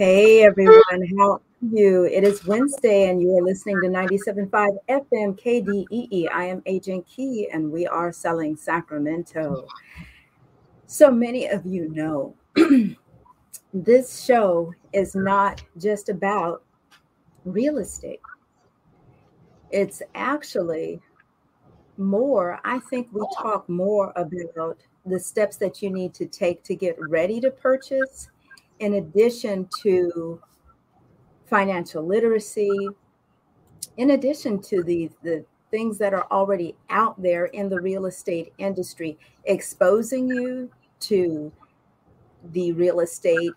[0.00, 2.04] Hey everyone, how are you?
[2.04, 6.26] It is Wednesday and you are listening to 97.5 FM KDEE.
[6.32, 9.66] I am Agent Key and we are selling Sacramento.
[10.86, 12.34] So many of you know
[13.74, 16.62] this show is not just about
[17.44, 18.22] real estate.
[19.70, 20.98] It's actually
[21.98, 26.74] more, I think we talk more about the steps that you need to take to
[26.74, 28.29] get ready to purchase
[28.80, 30.40] in addition to
[31.46, 32.88] financial literacy,
[33.96, 38.52] in addition to the, the things that are already out there in the real estate
[38.58, 41.52] industry, exposing you to
[42.52, 43.52] the real estate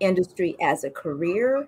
[0.00, 1.66] industry as a career,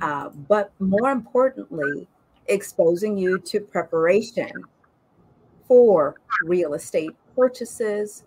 [0.00, 2.08] uh, but more importantly,
[2.46, 4.50] exposing you to preparation
[5.68, 8.24] for real estate purchases,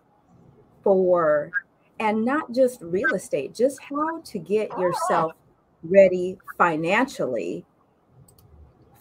[0.84, 1.52] for
[2.00, 5.34] and not just real estate, just how to get yourself
[5.84, 7.66] ready financially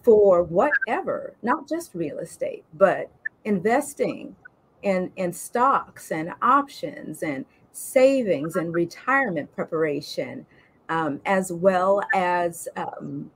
[0.03, 3.11] for whatever, not just real estate, but
[3.45, 4.37] investing
[4.83, 10.47] in, in stocks and options and savings and retirement preparation,
[10.89, 13.31] um, as well as, um,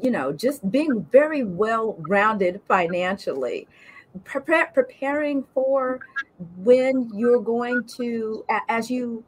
[0.00, 3.66] you know, just being very well rounded financially
[4.24, 6.00] prepare, preparing for
[6.56, 9.24] when you're going to, as you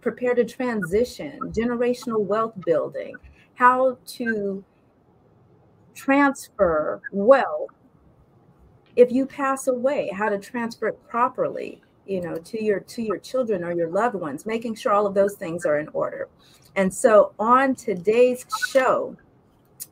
[0.00, 3.14] prepare to transition, generational wealth building,
[3.54, 4.64] how to
[5.94, 7.70] transfer wealth
[8.96, 13.18] if you pass away, how to transfer it properly, you know, to your to your
[13.18, 16.28] children or your loved ones, making sure all of those things are in order.
[16.76, 19.16] And so on today's show,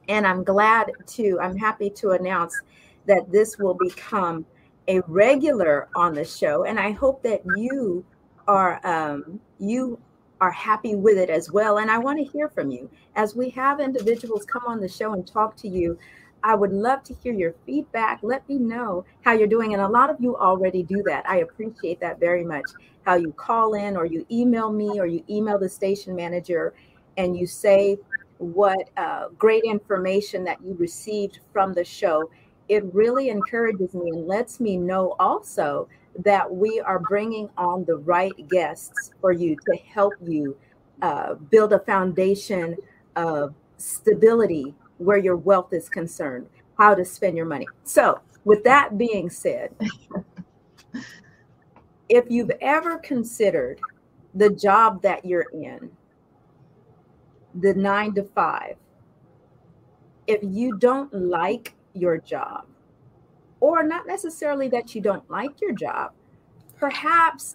[0.09, 2.61] and I'm glad to, I'm happy to announce
[3.07, 4.45] that this will become
[4.89, 6.65] a regular on the show.
[6.65, 8.05] And I hope that you
[8.49, 9.99] are um, you
[10.41, 11.79] are happy with it as well.
[11.79, 15.13] And I want to hear from you as we have individuals come on the show
[15.13, 15.99] and talk to you.
[16.43, 18.21] I would love to hear your feedback.
[18.23, 19.75] Let me know how you're doing.
[19.75, 21.29] And a lot of you already do that.
[21.29, 22.65] I appreciate that very much.
[23.05, 26.73] How you call in or you email me or you email the station manager
[27.19, 27.99] and you say
[28.39, 32.31] what uh, great information that you received from the show
[32.71, 35.89] it really encourages me and lets me know also
[36.21, 40.57] that we are bringing on the right guests for you to help you
[41.03, 42.77] uh, build a foundation
[43.17, 46.47] of stability where your wealth is concerned,
[46.79, 47.67] how to spend your money.
[47.83, 49.75] So, with that being said,
[52.09, 53.81] if you've ever considered
[54.33, 55.91] the job that you're in,
[57.53, 58.77] the nine to five,
[60.29, 62.67] if you don't like your job,
[63.61, 66.13] or not necessarily that you don't like your job.
[66.77, 67.55] Perhaps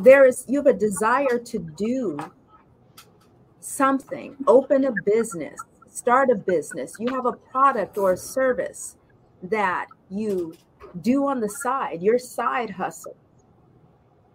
[0.00, 2.18] there is you have a desire to do
[3.60, 5.58] something, open a business,
[5.90, 6.94] start a business.
[6.98, 8.96] You have a product or a service
[9.42, 10.54] that you
[11.00, 13.16] do on the side, your side hustle.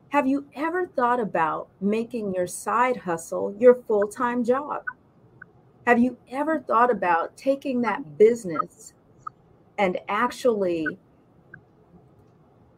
[0.10, 4.84] Have you ever thought about making your side hustle your full time job?
[5.88, 8.94] Have you ever thought about taking that business
[9.84, 10.98] and actually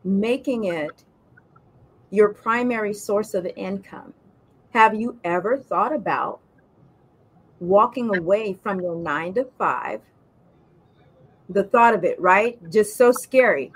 [0.03, 1.03] making it
[2.09, 4.11] your primary source of income.
[4.73, 6.39] Have you ever thought about
[7.59, 10.01] walking away from your nine to five?
[11.49, 12.57] The thought of it, right?
[12.71, 13.71] Just so scary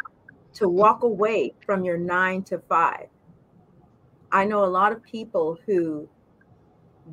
[0.55, 3.09] to walk away from your nine to five.
[4.31, 6.09] I know a lot of people who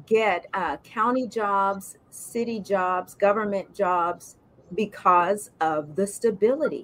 [0.06, 4.36] get uh, county jobs, city jobs, government jobs,
[4.74, 6.82] because of the stability.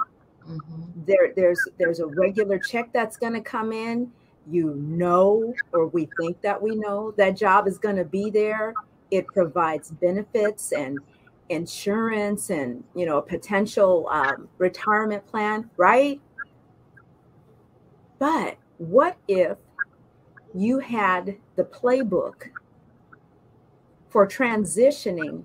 [0.49, 0.83] Mm-hmm.
[1.07, 4.11] There, there's there's a regular check that's going to come in.
[4.51, 8.75] You know, or we think that we know that job is going to be there.
[9.13, 10.99] It provides benefits and
[11.49, 16.21] insurance and you know a potential um, retirement plan, right?
[18.19, 19.59] But what if
[20.55, 22.51] you had the playbook
[24.09, 25.45] for transitioning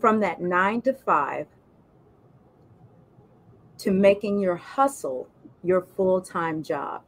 [0.00, 1.46] from that nine to five
[3.80, 5.28] to making your hustle
[5.62, 7.02] your full time job,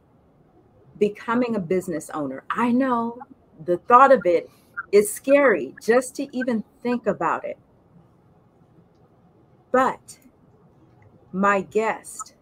[0.99, 2.43] becoming a business owner.
[2.49, 3.17] I know
[3.65, 4.49] the thought of it
[4.91, 7.57] is scary just to even think about it.
[9.71, 10.19] But
[11.31, 12.35] my guest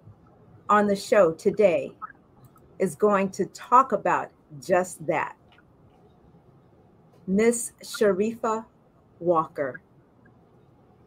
[0.69, 1.93] on the show today
[2.79, 4.31] is going to talk about
[4.61, 5.35] just that.
[7.27, 8.65] Miss Sharifa
[9.19, 9.81] Walker.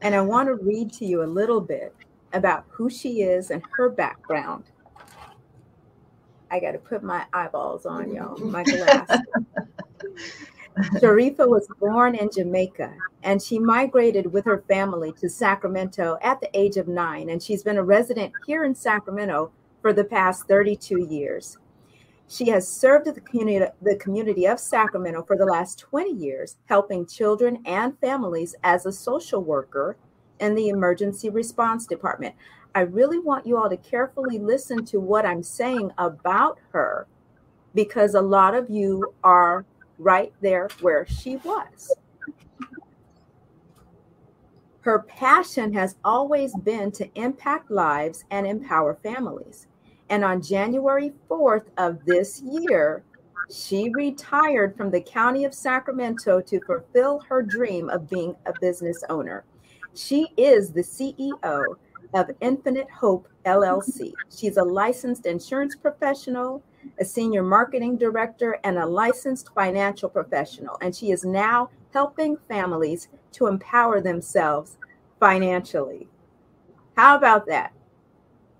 [0.00, 1.94] And I want to read to you a little bit
[2.34, 4.64] about who she is and her background.
[6.50, 9.20] I got to put my eyeballs on, y'all, my glasses.
[11.00, 12.92] Sharifa was born in Jamaica
[13.22, 17.30] and she migrated with her family to Sacramento at the age of nine.
[17.30, 21.58] And she's been a resident here in Sacramento for the past 32 years.
[22.26, 27.06] She has served the community, the community of Sacramento for the last 20 years, helping
[27.06, 29.96] children and families as a social worker
[30.40, 32.34] in the emergency response department.
[32.74, 37.06] I really want you all to carefully listen to what I'm saying about her
[37.74, 39.64] because a lot of you are
[39.98, 41.94] right there where she was.
[44.80, 49.66] Her passion has always been to impact lives and empower families.
[50.10, 53.02] And on January 4th of this year,
[53.50, 59.02] she retired from the county of Sacramento to fulfill her dream of being a business
[59.08, 59.44] owner.
[59.94, 61.76] She is the CEO
[62.14, 64.12] of Infinite Hope LLC.
[64.36, 66.62] She's a licensed insurance professional,
[66.98, 70.78] a senior marketing director, and a licensed financial professional.
[70.80, 74.78] And she is now helping families to empower themselves
[75.20, 76.08] financially.
[76.96, 77.72] How about that?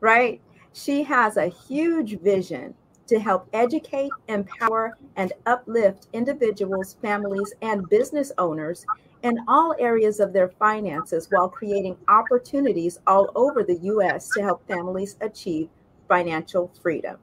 [0.01, 0.41] Right?
[0.73, 2.75] She has a huge vision
[3.07, 8.87] to help educate, empower, and uplift individuals, families, and business owners
[9.25, 14.29] in all areas of their finances while creating opportunities all over the U.S.
[14.31, 15.71] to help families achieve
[16.09, 17.17] financial freedom.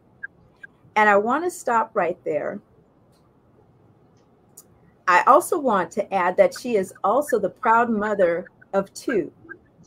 [0.95, 2.59] And I want to stop right there.
[5.07, 9.31] I also want to add that she is also the proud mother of two.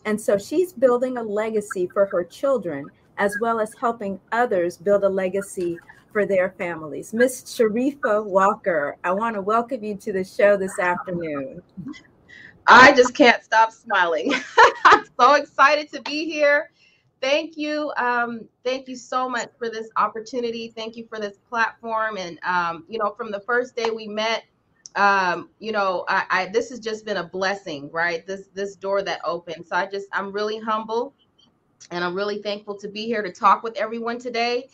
[0.04, 2.86] And so she's building a legacy for her children
[3.18, 5.78] as well as helping others build a legacy
[6.14, 7.12] for their families.
[7.12, 11.60] Miss Sharifa Walker, I want to welcome you to the show this afternoon.
[12.68, 14.32] I just can't stop smiling.
[14.84, 16.70] I'm so excited to be here.
[17.20, 17.92] Thank you.
[17.96, 20.72] Um, thank you so much for this opportunity.
[20.76, 22.16] Thank you for this platform.
[22.16, 24.44] And, um, you know, from the first day we met,
[24.94, 28.24] um, you know, I, I, this has just been a blessing, right?
[28.24, 29.66] This, this door that opened.
[29.66, 31.12] So I just, I'm really humble
[31.90, 34.68] and I'm really thankful to be here to talk with everyone today.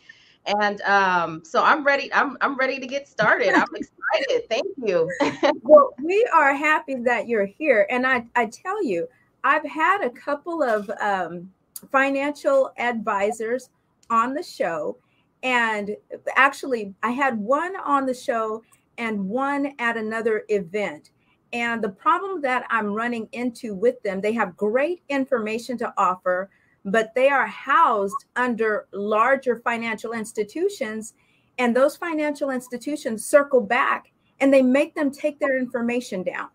[0.47, 2.13] And um, so I'm ready.
[2.13, 3.51] I'm I'm ready to get started.
[3.55, 4.49] I'm excited.
[4.49, 5.11] Thank you.
[5.63, 7.87] well, we are happy that you're here.
[7.91, 9.07] And I, I tell you,
[9.45, 11.51] I've had a couple of um,
[11.91, 13.71] financial advisors
[14.09, 14.97] on the show.
[15.43, 15.97] And
[16.37, 18.63] actually, I had one on the show
[18.99, 21.11] and one at another event.
[21.53, 26.51] And the problem that I'm running into with them, they have great information to offer,
[26.85, 31.15] but they are housed under larger financial institutions.
[31.59, 36.49] And those financial institutions circle back and they make them take their information down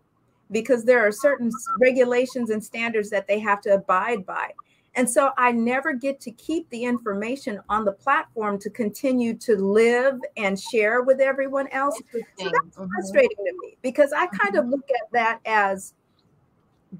[0.50, 1.50] because there are certain
[1.80, 4.50] regulations and standards that they have to abide by.
[4.96, 9.56] And so I never get to keep the information on the platform to continue to
[9.56, 12.00] live and share with everyone else.
[12.10, 12.86] So that's mm-hmm.
[12.86, 14.58] frustrating to me because I kind mm-hmm.
[14.58, 15.92] of look at that as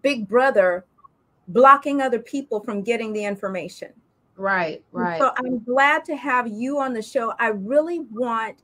[0.02, 0.84] Big Brother
[1.48, 3.93] blocking other people from getting the information.
[4.37, 5.19] Right, right.
[5.19, 7.32] So I'm glad to have you on the show.
[7.38, 8.58] I really want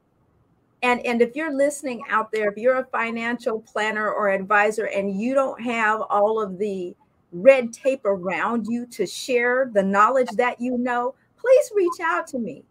[0.83, 5.19] and and if you're listening out there, if you're a financial planner or advisor and
[5.21, 6.95] you don't have all of the
[7.31, 12.39] red tape around you to share the knowledge that you know, please reach out to
[12.39, 12.65] me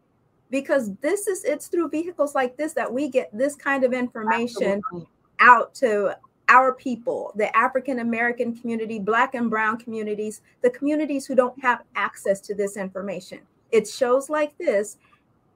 [0.51, 4.81] because this is it's through vehicles like this that we get this kind of information
[4.85, 5.07] Absolutely.
[5.39, 6.17] out to
[6.51, 11.83] our people, the African American community, Black and Brown communities, the communities who don't have
[11.95, 13.39] access to this information.
[13.71, 14.97] It's shows like this,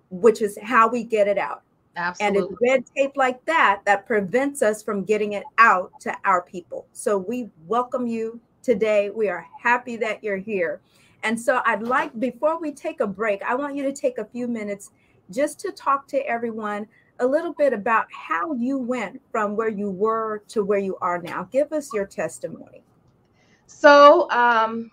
[0.09, 1.63] which is how we get it out.
[1.97, 2.39] Absolutely.
[2.39, 6.41] And it's red tape like that that prevents us from getting it out to our
[6.41, 6.87] people.
[6.93, 9.09] So we welcome you today.
[9.09, 10.79] We are happy that you're here.
[11.23, 14.25] And so I'd like, before we take a break, I want you to take a
[14.25, 14.91] few minutes
[15.29, 16.87] just to talk to everyone
[17.19, 21.21] a little bit about how you went from where you were to where you are
[21.21, 21.47] now.
[21.51, 22.83] Give us your testimony.
[23.67, 24.91] So, um,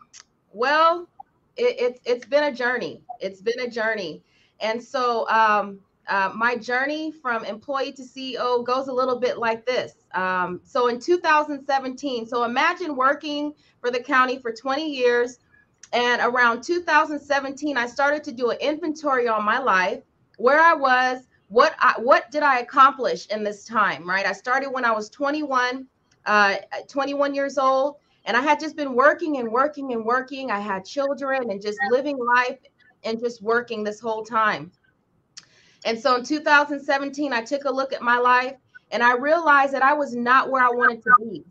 [0.53, 1.09] well,
[1.57, 3.03] it, it, it's been a journey.
[3.21, 4.23] It's been a journey.
[4.61, 9.65] And so, um, uh, my journey from employee to CEO goes a little bit like
[9.67, 9.95] this.
[10.15, 15.39] Um, so, in 2017, so imagine working for the county for 20 years.
[15.93, 20.01] And around 2017, I started to do an inventory on my life,
[20.39, 24.25] where I was, what I, what did I accomplish in this time, right?
[24.25, 25.87] I started when I was 21,
[26.25, 26.55] uh,
[26.89, 30.51] 21 years old, and I had just been working and working and working.
[30.51, 32.59] I had children and just living life
[33.05, 34.73] and just working this whole time.
[35.85, 38.55] And so in 2017, I took a look at my life
[38.91, 41.45] and I realized that I was not where I wanted to be.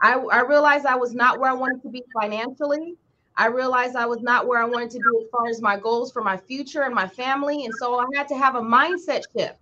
[0.00, 2.94] I, I realized I was not where I wanted to be financially.
[3.36, 6.10] I realized I was not where I wanted to be as far as my goals
[6.10, 7.64] for my future and my family.
[7.64, 9.58] And so I had to have a mindset shift.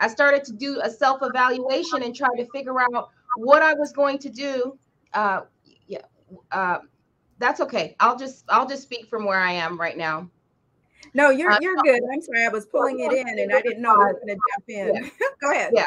[0.00, 3.92] I started to do a self evaluation and try to figure out what I was
[3.92, 4.78] going to do.
[5.12, 5.42] Uh,
[5.86, 6.02] yeah,
[6.52, 6.78] uh,
[7.38, 7.96] that's okay.
[8.00, 10.30] I'll just I'll just speak from where I am right now.
[11.14, 12.00] No, you're uh, you're good.
[12.12, 14.34] I'm sorry, I was pulling it in and I didn't know I was going to
[14.34, 15.04] jump in.
[15.04, 15.10] Yeah.
[15.40, 15.72] Go ahead.
[15.74, 15.86] Yeah,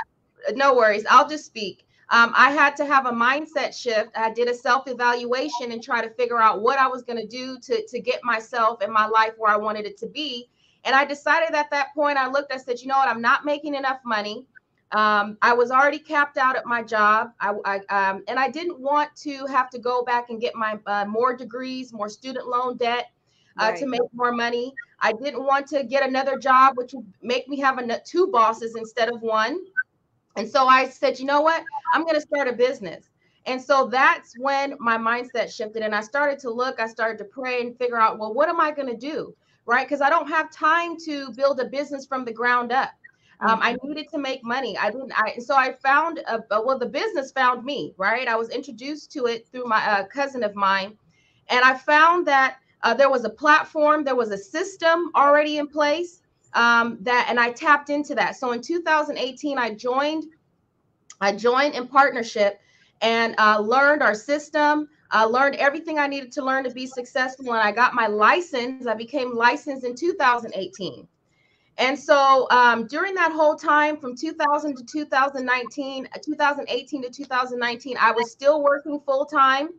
[0.54, 1.06] no worries.
[1.10, 1.86] I'll just speak.
[2.12, 4.12] Um, I had to have a mindset shift.
[4.18, 7.28] I did a self evaluation and try to figure out what I was going to
[7.28, 10.50] do to to get myself and my life where I wanted it to be.
[10.84, 13.46] And I decided at that point, I looked, I said, you know what, I'm not
[13.46, 14.48] making enough money.
[14.92, 18.80] Um, I was already capped out at my job, I, I um, and I didn't
[18.80, 22.76] want to have to go back and get my uh, more degrees, more student loan
[22.76, 23.12] debt
[23.58, 23.80] uh, right.
[23.80, 24.74] to make more money.
[25.00, 28.76] I didn't want to get another job, which would make me have a, two bosses
[28.76, 29.60] instead of one.
[30.36, 31.64] And so I said, you know what?
[31.94, 33.10] I'm going to start a business.
[33.46, 35.84] And so that's when my mindset shifted.
[35.84, 38.62] And I started to look, I started to pray and figure out, well, what am
[38.62, 39.36] I going to do?
[39.66, 39.88] Right.
[39.88, 42.92] Because I don't have time to build a business from the ground up.
[43.42, 43.88] Um, I mm-hmm.
[43.88, 44.78] needed to make money.
[44.78, 45.12] I didn't.
[45.16, 47.94] I so I found a, well, the business found me.
[47.98, 48.28] Right.
[48.28, 50.96] I was introduced to it through my uh, cousin of mine,
[51.50, 55.68] and I found that uh, there was a platform, there was a system already in
[55.68, 56.21] place
[56.54, 58.36] um, that, and I tapped into that.
[58.36, 60.26] So in 2018, I joined.
[61.24, 62.60] I joined in partnership
[63.02, 64.90] and uh, learned our system.
[65.12, 68.88] I learned everything I needed to learn to be successful, and I got my license.
[68.88, 71.08] I became licensed in 2018.
[71.78, 77.98] And so um, during that whole time from 2000 to 2019, uh, 2018 to 2019,
[78.00, 79.70] I was still working full time.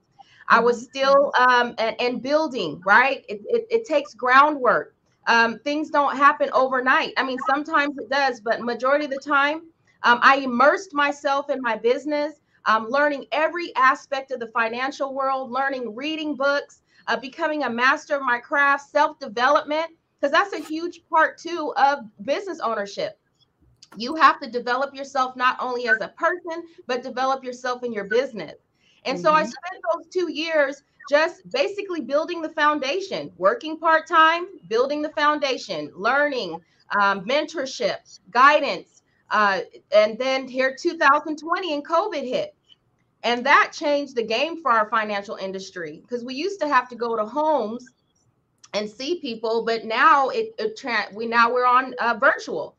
[0.48, 3.24] I was still um, and, and building, right?
[3.28, 4.94] It, it, it takes groundwork.
[5.26, 7.12] Um, things don't happen overnight.
[7.16, 9.62] I mean, sometimes it does, but majority of the time,
[10.02, 15.50] um, I immersed myself in my business, um, learning every aspect of the financial world,
[15.50, 19.90] learning, reading books, uh, becoming a master of my craft, self development
[20.22, 23.18] because that's a huge part too of business ownership.
[23.96, 28.04] You have to develop yourself not only as a person, but develop yourself in your
[28.04, 28.54] business.
[29.04, 29.24] And mm-hmm.
[29.24, 29.50] so I mm-hmm.
[29.50, 35.90] spent those two years just basically building the foundation, working part time, building the foundation,
[35.94, 36.60] learning,
[36.98, 39.02] um, mentorship, guidance.
[39.30, 39.60] Uh,
[39.94, 42.54] and then here 2020 and COVID hit.
[43.24, 46.96] And that changed the game for our financial industry because we used to have to
[46.96, 47.88] go to homes
[48.74, 50.80] and see people but now it, it
[51.14, 52.76] we now we're on uh, virtual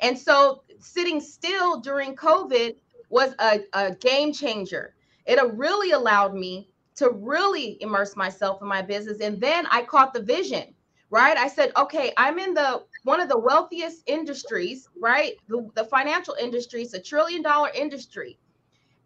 [0.00, 2.76] and so sitting still during covid
[3.08, 4.94] was a, a game changer
[5.26, 10.12] it really allowed me to really immerse myself in my business and then i caught
[10.12, 10.74] the vision
[11.10, 15.84] right i said okay i'm in the one of the wealthiest industries right the, the
[15.84, 18.38] financial industry is a trillion dollar industry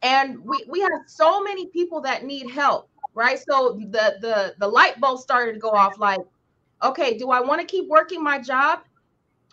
[0.03, 3.39] and we, we have so many people that need help right?
[3.39, 6.21] So the the the light bulb started to go off like,
[6.83, 8.81] okay, do I want to keep working my job?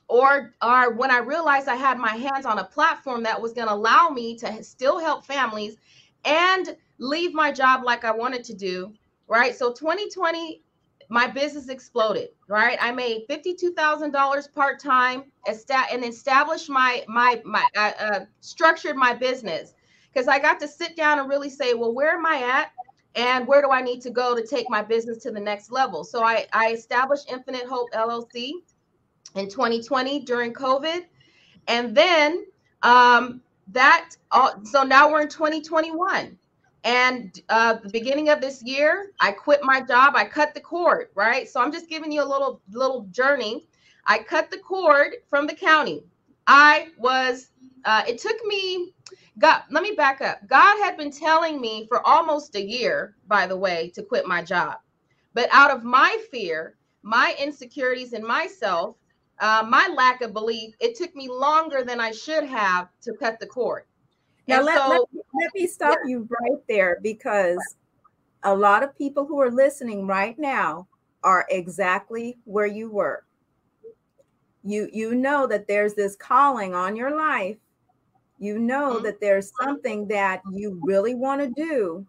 [0.10, 3.68] Or, or when I realized I had my hands on a platform that was going
[3.68, 5.76] to allow me to still help families
[6.24, 8.94] and leave my job like I wanted to do,
[9.28, 9.56] right?
[9.56, 10.62] So 2020,
[11.10, 12.78] my business exploded, right?
[12.82, 19.74] I made $52,000 part-time and established my, my, my, uh, uh, structured my business
[20.12, 22.72] because I got to sit down and really say, well, where am I at?
[23.18, 26.04] and where do I need to go to take my business to the next level?
[26.04, 28.52] So I, I established Infinite Hope LLC
[29.36, 31.02] in 2020 during COVID.
[31.68, 32.46] And then
[32.84, 36.38] um, that, uh, so now we're in 2021.
[36.84, 40.14] And uh, the beginning of this year, I quit my job.
[40.16, 41.50] I cut the cord, right?
[41.50, 43.68] So I'm just giving you a little little journey.
[44.06, 46.04] I cut the cord from the county.
[46.46, 47.50] I was.
[47.86, 48.94] Uh, it took me
[49.40, 50.40] God, let me back up.
[50.48, 54.42] God had been telling me for almost a year, by the way, to quit my
[54.42, 54.78] job.
[55.34, 58.96] But out of my fear, my insecurities in myself,
[59.40, 63.40] uh, my lack of belief, it took me longer than I should have to cut
[63.40, 63.84] the cord.
[64.48, 66.12] Now, let, so, let, let, me stop yeah.
[66.12, 67.60] you right there because
[68.44, 70.88] a lot of people who are listening right now
[71.24, 73.26] are exactly where you were.
[74.64, 77.58] You you know that there's this calling on your life
[78.40, 79.04] you know mm-hmm.
[79.06, 82.06] that there's something that you really want to do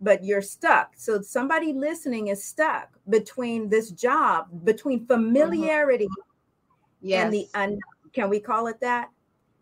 [0.00, 5.14] but you're stuck so somebody listening is stuck between this job between mm-hmm.
[5.14, 7.08] familiarity mm-hmm.
[7.08, 7.24] yes.
[7.24, 7.78] and the un-
[8.12, 9.10] can we call it that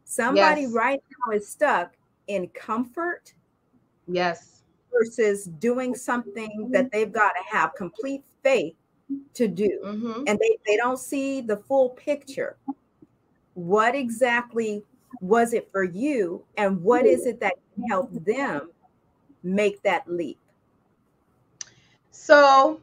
[0.05, 0.73] somebody yes.
[0.73, 1.96] right now is stuck
[2.29, 3.35] in comfort
[4.09, 4.63] yes.
[4.93, 8.75] versus doing something that they've got to have complete faith
[9.35, 9.81] to do.
[9.85, 10.23] Mm-hmm.
[10.27, 12.57] and they, they don't see the full picture.
[13.55, 14.83] What exactly
[15.21, 18.71] was it for you and what is it that can help them
[19.43, 20.39] make that leap?
[22.11, 22.81] So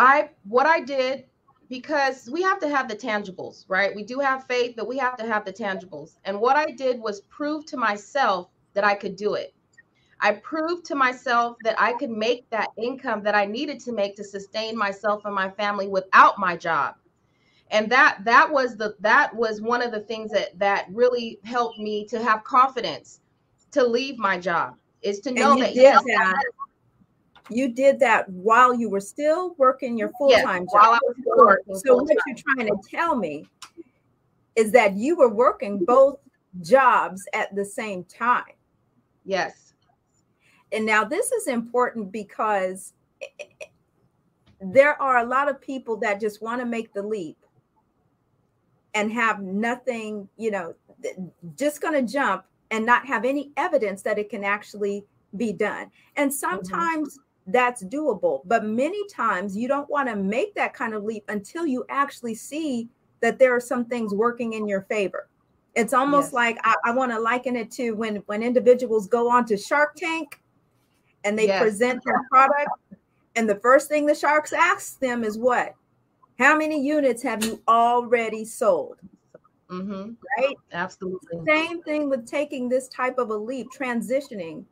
[0.00, 1.24] i what i did
[1.70, 3.94] because we have to have the tangibles, right?
[3.94, 6.16] We do have faith, but we have to have the tangibles.
[6.24, 9.54] And what I did was prove to myself that I could do it.
[10.20, 14.16] I proved to myself that I could make that income that I needed to make
[14.16, 16.96] to sustain myself and my family without my job.
[17.70, 21.78] And that that was the that was one of the things that that really helped
[21.78, 23.20] me to have confidence
[23.70, 26.02] to leave my job is to know that yes.
[27.50, 30.98] You did that while you were still working your full-time yes, job.
[31.74, 33.46] so what you're trying to tell me
[34.56, 36.18] is that you were working both
[36.62, 38.54] jobs at the same time.
[39.24, 39.74] Yes.
[40.72, 42.92] And now this is important because
[44.60, 47.38] there are a lot of people that just want to make the leap
[48.94, 50.74] and have nothing, you know,
[51.56, 55.04] just going to jump and not have any evidence that it can actually
[55.36, 55.90] be done.
[56.16, 56.36] And mm-hmm.
[56.36, 57.29] sometimes mm-hmm.
[57.46, 61.66] That's doable, but many times you don't want to make that kind of leap until
[61.66, 62.88] you actually see
[63.20, 65.28] that there are some things working in your favor.
[65.74, 66.32] It's almost yes.
[66.32, 69.94] like I, I want to liken it to when when individuals go on to Shark
[69.94, 70.40] Tank
[71.24, 71.62] and they yes.
[71.62, 72.70] present their product,
[73.36, 75.74] and the first thing the sharks ask them is what?
[76.38, 78.96] How many units have you already sold?
[79.70, 80.12] Mm-hmm.
[80.38, 80.56] Right?
[80.72, 81.40] Absolutely.
[81.46, 84.64] Same thing with taking this type of a leap, transitioning.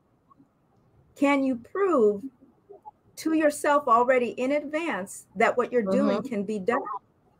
[1.15, 2.23] Can you prove
[3.19, 6.09] to yourself already in advance that what you're mm-hmm.
[6.09, 6.81] doing can be done?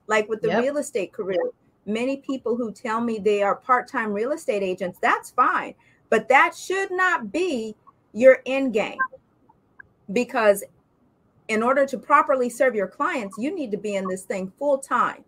[0.06, 0.62] Like with the yep.
[0.62, 1.50] real estate career,
[1.87, 5.75] many people who tell me they are part time real estate agents, that's fine.
[6.11, 7.75] But that should not be
[8.12, 8.99] your end game
[10.12, 10.64] because
[11.49, 14.78] in order to properly serve your clients, you need to be in this thing full
[14.78, 15.25] time.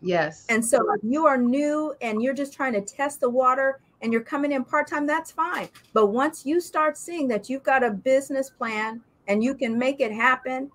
[0.00, 0.46] Yes.
[0.48, 4.12] And so if you are new and you're just trying to test the water and
[4.12, 5.68] you're coming in part time, that's fine.
[5.92, 10.00] But once you start seeing that you've got a business plan and you can make
[10.00, 10.70] it happen,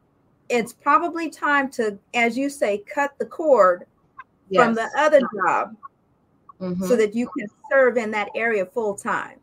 [0.49, 3.85] it's probably time to, as you say, cut the cord
[4.49, 4.63] yes.
[4.63, 5.75] from the other job
[6.59, 6.85] mm-hmm.
[6.85, 9.37] so that you can serve in that area full time.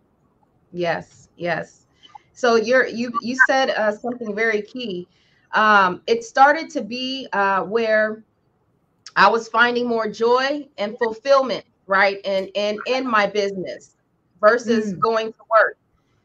[0.72, 1.86] Yes, yes.
[2.32, 5.06] So you're you you said uh, something very key.
[5.52, 8.24] Um, it started to be uh, where
[9.14, 13.94] I was finding more joy and fulfillment, right, and and in, my business
[14.40, 14.98] versus mm.
[14.98, 15.76] going to work.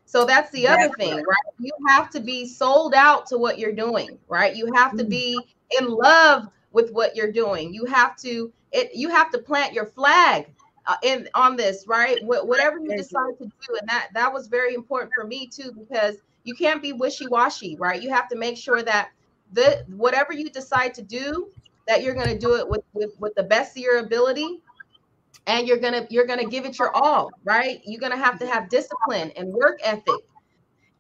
[0.10, 1.54] So that's the other thing, right?
[1.60, 4.56] You have to be sold out to what you're doing, right?
[4.56, 5.10] You have to mm.
[5.10, 5.40] be
[5.80, 7.72] in love with what you're doing.
[7.72, 10.48] You have to it you have to plant your flag
[10.88, 12.18] uh, in on this, right?
[12.24, 15.72] Wh- whatever you decide to do, and that that was very important for me too,
[15.78, 18.02] because you can't be wishy-washy, right?
[18.02, 19.12] You have to make sure that
[19.54, 21.50] the whatever you decide to do,
[21.88, 24.60] that you're going to do it with, with with the best of your ability,
[25.48, 27.82] and you're gonna you're gonna give it your all, right?
[27.86, 30.22] You're gonna have to have discipline and work ethic,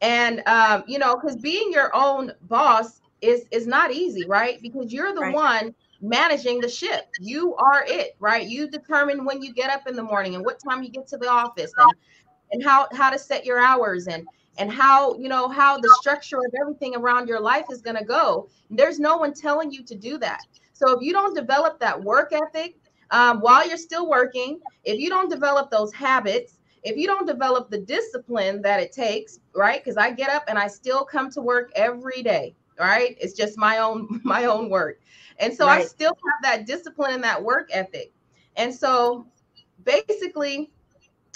[0.01, 4.61] and um, you know, because being your own boss is is not easy, right?
[4.61, 5.35] Because you're the right.
[5.35, 7.05] one managing the ship.
[7.19, 8.47] You are it, right?
[8.47, 11.17] You determine when you get up in the morning and what time you get to
[11.17, 11.91] the office and
[12.51, 16.37] and how how to set your hours and and how you know how the structure
[16.39, 18.49] of everything around your life is going to go.
[18.69, 20.41] There's no one telling you to do that.
[20.73, 22.75] So if you don't develop that work ethic
[23.11, 27.69] um, while you're still working, if you don't develop those habits, if you don't develop
[27.69, 29.83] the discipline that it takes, right?
[29.83, 33.17] Because I get up and I still come to work every day, right?
[33.19, 35.01] It's just my own my own work.
[35.39, 35.81] And so right.
[35.81, 38.11] I still have that discipline and that work ethic.
[38.55, 39.25] And so
[39.83, 40.69] basically,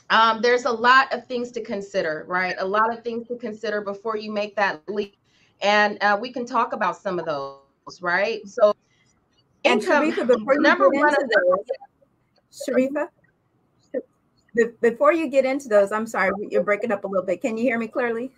[0.10, 2.56] um, there's a lot of things to consider, right?
[2.60, 5.16] A lot of things to consider before you make that leap.
[5.62, 8.46] And uh, we can talk about some of those, right?
[8.48, 8.73] So,
[9.66, 13.08] and Sharifa, before number one of those, Sharifa,
[14.82, 17.42] before you get into those, I'm sorry, you're breaking up a little bit.
[17.42, 18.32] Can you hear me clearly?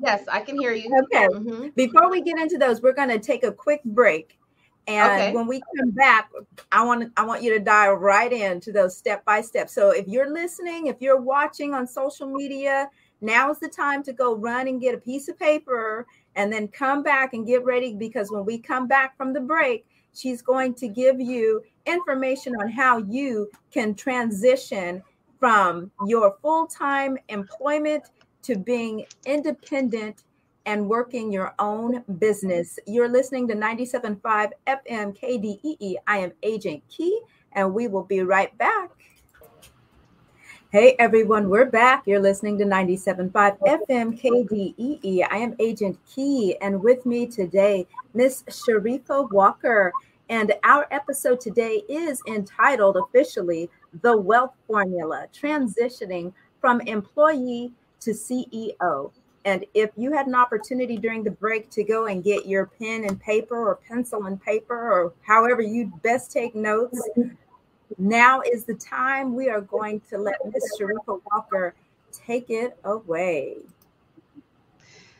[0.00, 0.90] Yes, I can hear you.
[1.04, 1.28] Okay.
[1.28, 1.68] Mm-hmm.
[1.76, 4.38] Before we get into those, we're going to take a quick break.
[4.86, 5.32] And okay.
[5.32, 6.30] when we come back,
[6.70, 9.70] I want I want you to dive right into those step by step.
[9.70, 12.90] So if you're listening, if you're watching on social media,
[13.22, 16.68] now is the time to go run and get a piece of paper and then
[16.68, 20.74] come back and get ready because when we come back from the break, she's going
[20.74, 25.02] to give you information on how you can transition
[25.38, 28.04] from your full-time employment
[28.42, 30.24] to being independent
[30.66, 32.78] and working your own business.
[32.86, 35.96] You're listening to 97.5 FM KDEE.
[36.06, 37.20] I am Agent Key,
[37.52, 38.90] and we will be right back.
[40.74, 42.02] Hey everyone, we're back.
[42.04, 45.24] You're listening to 97.5 FM KDEE.
[45.30, 49.92] I am Agent Key, and with me today, Miss Sharifa Walker.
[50.30, 53.70] And our episode today is entitled officially
[54.02, 59.12] The Wealth Formula Transitioning from Employee to CEO.
[59.44, 63.04] And if you had an opportunity during the break to go and get your pen
[63.04, 67.00] and paper or pencil and paper or however you best take notes,
[67.98, 70.76] now is the time we are going to let Ms.
[70.78, 71.74] Sharifa Walker
[72.12, 73.56] take it away.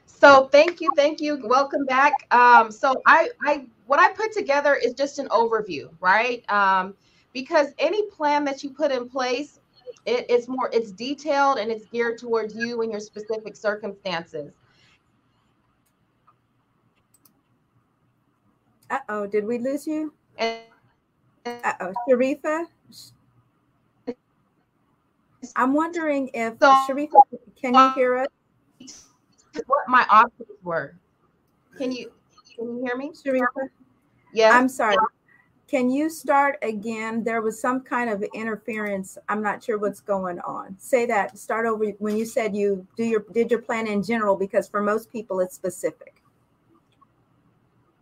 [0.06, 1.40] So thank you, thank you.
[1.44, 2.26] Welcome back.
[2.30, 6.48] Um, so I, I, what I put together is just an overview, right?
[6.50, 6.94] Um,
[7.32, 9.60] because any plan that you put in place,
[10.06, 14.52] it, it's more, it's detailed and it's geared towards you and your specific circumstances.
[18.90, 20.12] Uh oh, did we lose you?
[21.46, 22.66] Uh Sharifa.
[25.56, 27.20] I'm wondering if so, Sharifa,
[27.60, 28.28] can you hear us?
[29.66, 30.96] What my options were?
[31.76, 32.12] Can you
[32.56, 33.68] can you hear me, Sharifa?
[34.32, 34.50] Yeah.
[34.56, 34.96] I'm sorry.
[35.66, 37.24] Can you start again?
[37.24, 39.18] There was some kind of interference.
[39.28, 40.76] I'm not sure what's going on.
[40.78, 41.38] Say that.
[41.38, 44.80] Start over when you said you do your did your plan in general because for
[44.80, 46.22] most people it's specific.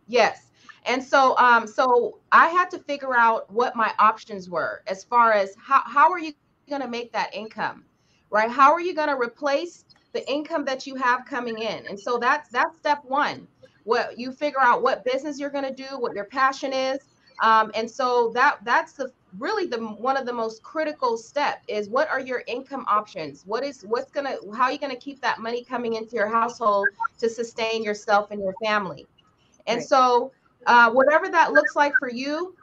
[0.07, 0.49] Yes.
[0.85, 5.31] And so um so I had to figure out what my options were as far
[5.33, 6.33] as how how are you
[6.69, 7.85] going to make that income?
[8.29, 8.49] Right?
[8.49, 11.85] How are you going to replace the income that you have coming in?
[11.87, 13.47] And so that's that's step 1.
[13.83, 16.99] What you figure out what business you're going to do, what your passion is,
[17.41, 21.89] um, and so that that's the really the one of the most critical step is
[21.89, 25.39] what are your income options what is what's gonna how are you gonna keep that
[25.39, 29.07] money coming into your household to sustain yourself and your family
[29.65, 29.87] and right.
[29.87, 30.31] so
[30.65, 32.55] uh, whatever that looks like for you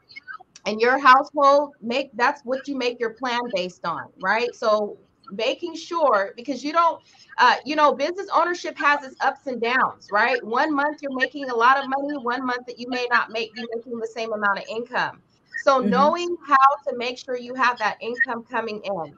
[0.66, 4.54] and your household make that's what you make your plan based on right?
[4.54, 4.98] So
[5.32, 7.00] making sure because you don't
[7.38, 10.44] uh, you know business ownership has its ups and downs right?
[10.44, 13.54] One month you're making a lot of money one month that you may not make
[13.54, 15.22] be making the same amount of income.
[15.64, 15.90] So mm-hmm.
[15.90, 16.56] knowing how
[16.88, 19.14] to make sure you have that income coming in.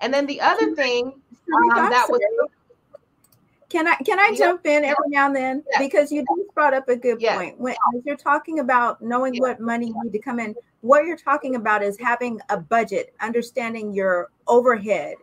[0.00, 2.20] And then the other thing um, that was
[3.68, 4.38] can I can I yeah.
[4.38, 5.78] jump in every now and then yeah.
[5.78, 7.36] because you just brought up a good yeah.
[7.36, 7.58] point.
[7.58, 7.74] When
[8.04, 11.82] you're talking about knowing what money you need to come in, what you're talking about
[11.82, 15.16] is having a budget, understanding your overhead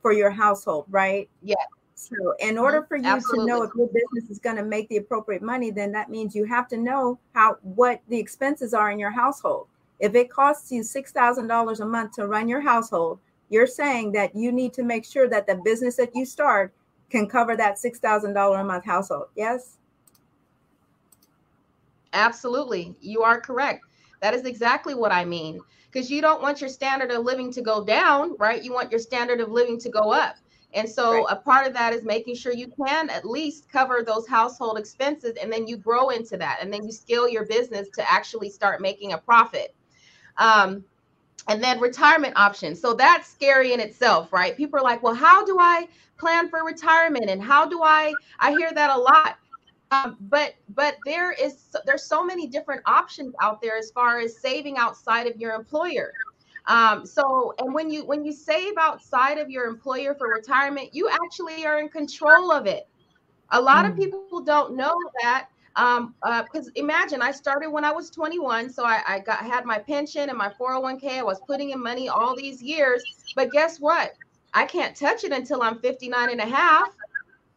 [0.00, 1.28] for your household, right?
[1.42, 1.54] Yeah.
[1.94, 2.88] So, in order mm-hmm.
[2.88, 3.46] for you Absolutely.
[3.46, 6.34] to know if your business is going to make the appropriate money, then that means
[6.34, 9.68] you have to know how what the expenses are in your household.
[10.00, 14.12] If it costs you six thousand dollars a month to run your household, you're saying
[14.12, 16.72] that you need to make sure that the business that you start
[17.12, 19.26] can cover that six thousand dollar a month household.
[19.36, 19.76] Yes.
[22.12, 23.84] Absolutely, you are correct.
[24.20, 27.62] That is exactly what I mean because you don't want your standard of living to
[27.62, 28.62] go down, right?
[28.62, 30.36] You want your standard of living to go up.
[30.74, 31.24] And so right.
[31.28, 35.36] a part of that is making sure you can at least cover those household expenses
[35.40, 38.80] and then you grow into that and then you scale your business to actually start
[38.80, 39.74] making a profit.
[40.38, 40.84] Um,
[41.48, 42.80] and then retirement options.
[42.80, 44.56] So that's scary in itself, right?
[44.56, 45.88] People are like, well, how do I
[46.22, 47.28] plan for retirement?
[47.28, 49.38] And how do I, I hear that a lot.
[49.90, 54.38] Um, but but there is there's so many different options out there as far as
[54.38, 56.12] saving outside of your employer.
[56.66, 61.10] Um, so and when you when you save outside of your employer for retirement, you
[61.10, 62.88] actually are in control of it.
[63.50, 63.90] A lot mm.
[63.90, 68.68] of people don't know that um because uh, imagine i started when i was 21
[68.68, 72.10] so I, I got had my pension and my 401k i was putting in money
[72.10, 73.02] all these years
[73.34, 74.12] but guess what
[74.54, 76.88] i can't touch it until i'm 59 and a half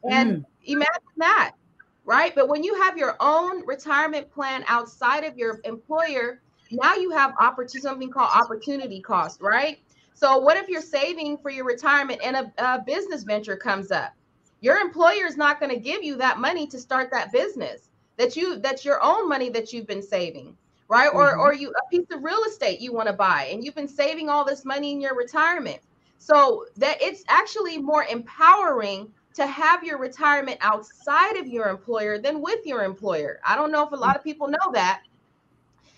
[0.10, 0.45] and mm.
[0.65, 1.53] imagine that
[2.05, 2.34] right?
[2.36, 7.34] But when you have your own retirement plan outside of your employer, now you have
[7.39, 9.79] opportunity something called opportunity cost, right?
[10.13, 14.13] So what if you're saving for your retirement and a, a business venture comes up?
[14.62, 17.89] Your employer is not going to give you that money to start that business.
[18.17, 20.55] That you that's your own money that you've been saving,
[20.88, 21.10] right?
[21.10, 21.17] Mm-hmm.
[21.17, 23.89] Or or you a piece of real estate you want to buy and you've been
[23.89, 25.81] saving all this money in your retirement.
[26.17, 32.41] So that it's actually more empowering to have your retirement outside of your employer than
[32.41, 33.39] with your employer.
[33.45, 35.04] I don't know if a lot of people know that.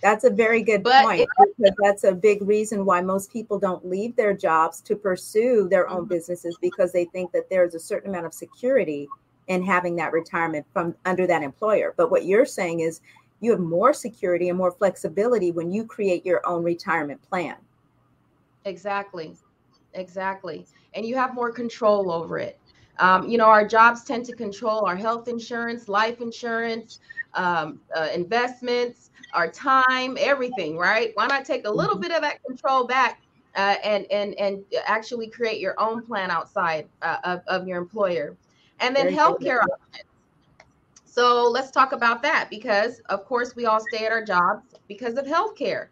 [0.01, 3.57] That's a very good but point it, because that's a big reason why most people
[3.57, 6.09] don't leave their jobs to pursue their own mm-hmm.
[6.09, 9.07] businesses because they think that there's a certain amount of security
[9.47, 11.93] in having that retirement from under that employer.
[11.97, 13.01] But what you're saying is
[13.39, 17.55] you have more security and more flexibility when you create your own retirement plan.
[18.65, 19.35] Exactly.
[19.97, 20.65] Exactly.
[20.93, 22.59] And you have more control over it.
[22.99, 26.99] Um, you know, our jobs tend to control our health insurance, life insurance,
[27.33, 31.11] um, uh, investments, our time, everything, right?
[31.15, 32.01] Why not take a little mm-hmm.
[32.01, 33.21] bit of that control back
[33.55, 38.35] uh, and and and actually create your own plan outside uh, of, of your employer,
[38.79, 40.03] and then healthcare options.
[41.05, 45.15] So let's talk about that because, of course, we all stay at our jobs because
[45.17, 45.87] of healthcare.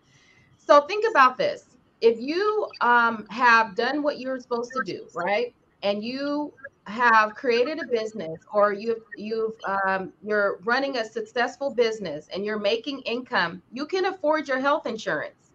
[0.58, 5.54] So think about this: if you um, have done what you're supposed to do, right,
[5.84, 6.54] and you
[6.88, 12.60] have created a business or you've you've um, you're running a successful business and you're
[12.60, 15.52] making income, you can afford your health insurance.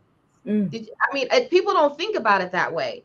[0.47, 0.73] Mm.
[0.73, 3.05] You, I mean, people don't think about it that way.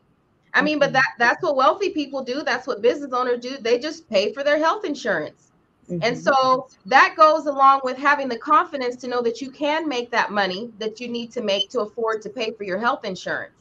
[0.54, 2.42] I mean, but that that's what wealthy people do.
[2.42, 3.58] That's what business owners do.
[3.58, 5.45] They just pay for their health insurance.
[5.90, 6.02] Mm-hmm.
[6.02, 10.10] And so that goes along with having the confidence to know that you can make
[10.10, 13.52] that money that you need to make to afford to pay for your health insurance.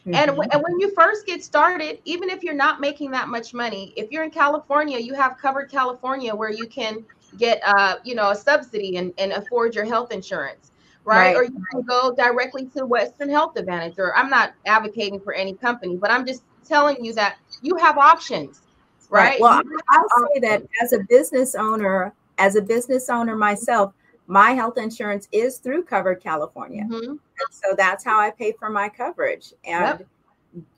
[0.00, 0.14] Mm-hmm.
[0.14, 3.54] And, w- and when you first get started, even if you're not making that much
[3.54, 7.04] money, if you're in California, you have covered California where you can
[7.36, 10.72] get uh, you know, a subsidy and, and afford your health insurance.
[11.04, 11.34] Right?
[11.34, 11.36] right?
[11.36, 13.98] Or you can go directly to Western Health Advantage.
[13.98, 17.98] Or I'm not advocating for any company, but I'm just telling you that you have
[17.98, 18.62] options
[19.10, 19.40] right?
[19.40, 19.40] right.
[19.40, 23.92] Well, I'll say that as a business owner, as a business owner myself,
[24.28, 26.84] my health insurance is through Covered California.
[26.84, 27.14] Mm-hmm.
[27.50, 29.54] so that's how I pay for my coverage.
[29.64, 30.06] And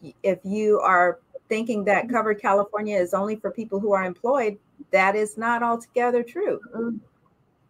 [0.02, 0.14] yep.
[0.22, 4.56] if you are thinking that Covered California is only for people who are employed,
[4.92, 6.60] that is not altogether true.
[6.74, 6.96] Mm-hmm.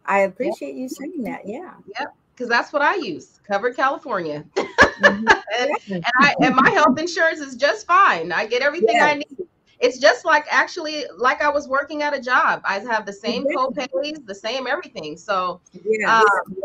[0.05, 0.77] I appreciate yep.
[0.77, 1.47] you saying that.
[1.47, 1.73] Yeah.
[1.99, 2.13] Yep.
[2.33, 4.45] Because that's what I use, Covered California.
[4.55, 5.27] Mm-hmm.
[5.59, 8.31] and, and, I, and my health insurance is just fine.
[8.31, 9.11] I get everything yes.
[9.11, 9.47] I need
[9.81, 12.61] it's just like actually like I was working at a job.
[12.63, 15.17] I have the same co-pays, the same everything.
[15.17, 16.19] So yeah.
[16.19, 16.55] Um,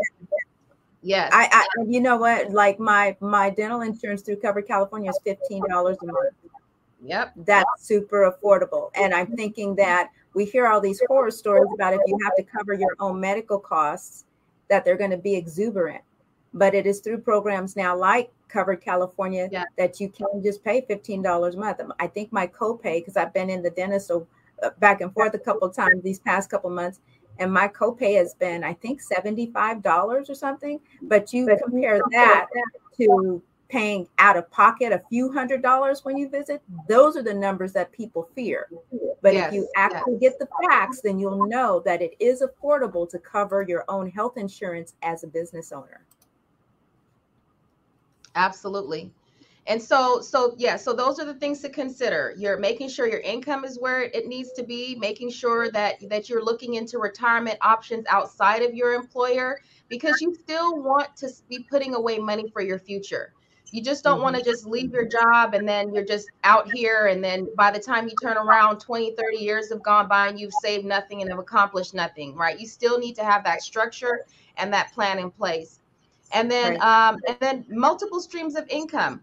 [1.02, 1.30] yes.
[1.32, 2.50] I, I you know what?
[2.50, 6.34] Like my my dental insurance through Covered California is fifteen dollars a month.
[7.02, 7.32] Yep.
[7.36, 8.90] That's super affordable.
[8.94, 12.42] And I'm thinking that we hear all these horror stories about if you have to
[12.42, 14.24] cover your own medical costs,
[14.68, 16.02] that they're going to be exuberant.
[16.52, 19.64] But it is through programs now like covered California yeah.
[19.76, 21.80] that you can just pay $15 a month.
[21.98, 24.26] I think my copay, because I've been in the dentist so
[24.62, 27.00] uh, back and forth a couple times these past couple months,
[27.38, 30.80] and my copay has been, I think, $75 or something.
[31.02, 32.46] But you but compare that
[32.98, 37.34] to paying out of pocket a few hundred dollars when you visit, those are the
[37.34, 38.68] numbers that people fear.
[39.22, 40.32] But yes, if you actually yes.
[40.32, 44.36] get the facts, then you'll know that it is affordable to cover your own health
[44.36, 46.04] insurance as a business owner.
[48.36, 49.10] Absolutely.
[49.66, 52.34] And so, so yeah, so those are the things to consider.
[52.36, 56.28] You're making sure your income is where it needs to be, making sure that that
[56.28, 61.66] you're looking into retirement options outside of your employer because you still want to be
[61.68, 63.32] putting away money for your future.
[63.72, 64.22] You just don't mm-hmm.
[64.22, 67.72] want to just leave your job and then you're just out here and then by
[67.72, 71.22] the time you turn around 20, 30 years have gone by and you've saved nothing
[71.22, 72.60] and have accomplished nothing, right?
[72.60, 74.24] You still need to have that structure
[74.56, 75.80] and that plan in place
[76.32, 77.08] and then right.
[77.08, 79.22] um, and then multiple streams of income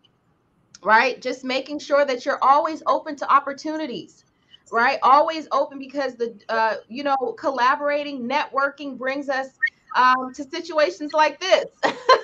[0.84, 4.26] right just making sure that you're always open to opportunities
[4.72, 9.48] right always open because the uh, you know collaborating networking brings us
[9.96, 11.66] um, to situations like this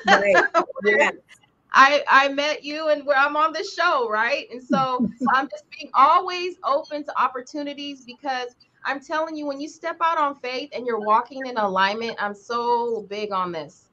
[0.07, 0.35] right.
[0.85, 1.11] yeah.
[1.71, 4.47] I, I met you and where I'm on this show, right?
[4.51, 9.67] And so I'm just being always open to opportunities because I'm telling you, when you
[9.67, 13.88] step out on faith and you're walking in alignment, I'm so big on this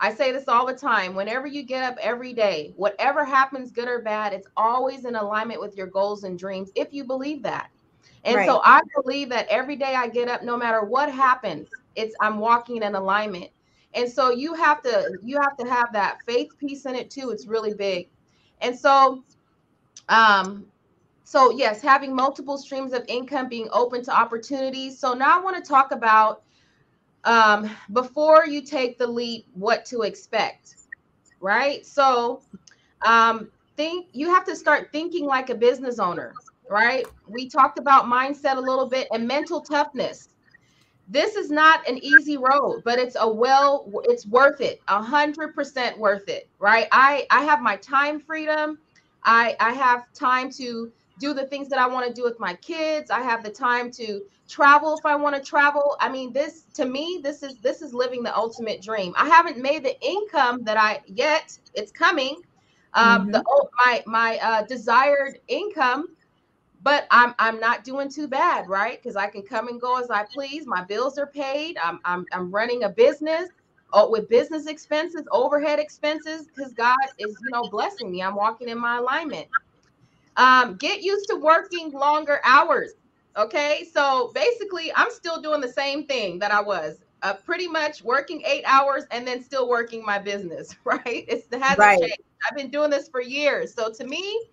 [0.00, 1.14] I say this all the time.
[1.14, 5.60] Whenever you get up every day, whatever happens, good or bad, it's always in alignment
[5.60, 7.70] with your goals and dreams if you believe that.
[8.24, 8.46] And right.
[8.46, 12.38] so I believe that every day I get up, no matter what happens, it's I'm
[12.38, 13.50] walking in alignment.
[13.94, 17.30] And so you have to you have to have that faith piece in it too.
[17.30, 18.08] It's really big.
[18.60, 19.22] And so
[20.08, 20.66] um
[21.24, 24.98] so yes, having multiple streams of income, being open to opportunities.
[24.98, 26.42] So now I want to talk about
[27.24, 30.76] um, before you take the leap, what to expect,
[31.40, 31.84] right?
[31.86, 32.44] So,
[33.04, 37.06] um, think you have to start thinking like a business owner, right?
[37.26, 40.28] We talked about mindset a little bit and mental toughness.
[41.08, 45.54] This is not an easy road, but it's a well, it's worth it, a hundred
[45.54, 46.86] percent worth it, right?
[46.92, 48.78] I I have my time freedom.
[49.24, 52.54] I I have time to do the things that I want to do with my
[52.54, 53.10] kids.
[53.10, 55.96] I have the time to travel if I want to travel.
[56.00, 59.12] I mean, this to me, this is this is living the ultimate dream.
[59.16, 61.56] I haven't made the income that I yet.
[61.74, 62.42] It's coming.
[62.94, 63.30] Um, mm-hmm.
[63.30, 63.44] the
[63.86, 66.08] my my uh, desired income,
[66.82, 69.00] but I'm I'm not doing too bad, right?
[69.00, 70.66] Because I can come and go as I please.
[70.66, 71.76] My bills are paid.
[71.78, 73.50] I'm I'm I'm running a business.
[73.92, 78.22] Oh, with business expenses, overhead expenses, because God is, you know, blessing me.
[78.22, 79.48] I'm walking in my alignment.
[80.40, 82.92] Um, get used to working longer hours.
[83.36, 83.86] Okay.
[83.92, 86.98] So basically, I'm still doing the same thing that I was.
[87.22, 91.26] Uh, pretty much working eight hours and then still working my business, right?
[91.28, 92.00] It's, it hasn't right.
[92.00, 92.22] changed.
[92.50, 93.74] I've been doing this for years.
[93.74, 94.46] So to me,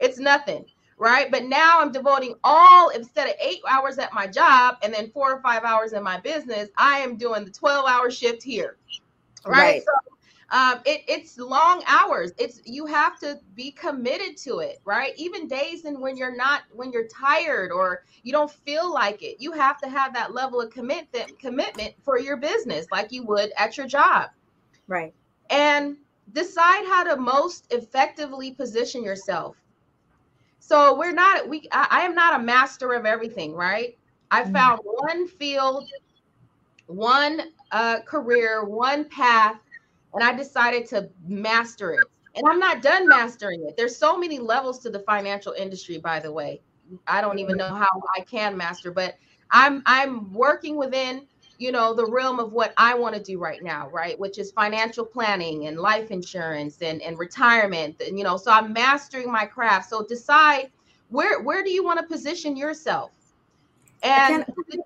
[0.00, 0.64] it's nothing,
[0.98, 1.30] right?
[1.30, 5.32] But now I'm devoting all, instead of eight hours at my job and then four
[5.32, 8.76] or five hours in my business, I am doing the 12 hour shift here,
[9.46, 9.56] right?
[9.56, 9.82] right.
[9.84, 9.92] So
[10.50, 12.32] um, it, it's long hours.
[12.38, 15.12] It's you have to be committed to it right?
[15.16, 19.36] Even days and when you're not when you're tired or you don't feel like it
[19.38, 23.52] you have to have that level of commitment commitment for your business like you would
[23.58, 24.30] at your job.
[24.86, 25.12] Right.
[25.50, 25.96] And
[26.32, 29.56] decide how to most effectively position yourself.
[30.60, 33.98] So we're not we i, I am not a master of everything right?
[34.30, 34.52] I mm-hmm.
[34.52, 35.90] found one field
[36.86, 39.60] one uh, career one path
[40.14, 42.00] and I decided to master it.
[42.34, 43.76] And I'm not done mastering it.
[43.76, 46.60] There's so many levels to the financial industry, by the way.
[47.06, 49.16] I don't even know how I can master, but
[49.50, 51.26] I'm I'm working within
[51.58, 54.18] you know the realm of what I want to do right now, right?
[54.18, 58.00] Which is financial planning and life insurance and, and retirement.
[58.00, 59.90] And you know, so I'm mastering my craft.
[59.90, 60.70] So decide
[61.08, 63.10] where where do you want to position yourself?
[64.02, 64.44] And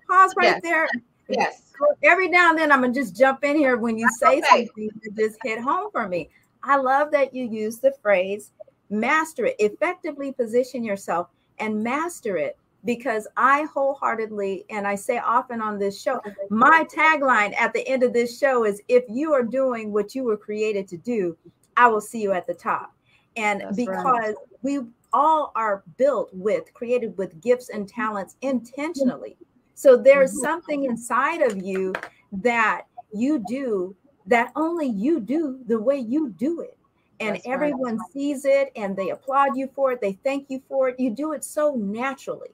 [0.09, 0.61] pause right yes.
[0.63, 0.87] there.
[1.29, 1.62] Yes
[2.03, 4.65] every now and then I'm gonna just jump in here when you say okay.
[4.67, 6.29] something that just hit home for me.
[6.63, 8.51] I love that you use the phrase
[8.89, 11.27] master it, effectively position yourself
[11.59, 17.55] and master it because I wholeheartedly, and I say often on this show, my tagline
[17.55, 20.87] at the end of this show is if you are doing what you were created
[20.89, 21.37] to do,
[21.77, 22.93] I will see you at the top.
[23.37, 24.35] And That's because right.
[24.63, 24.79] we
[25.13, 29.37] all are built with, created with gifts and talents intentionally.
[29.75, 30.43] So there's mm-hmm.
[30.43, 31.93] something inside of you
[32.31, 32.83] that
[33.13, 36.77] you do that only you do the way you do it.
[37.19, 38.11] And That's everyone right.
[38.11, 40.01] sees it and they applaud you for it.
[40.01, 40.99] They thank you for it.
[40.99, 42.49] You do it so naturally.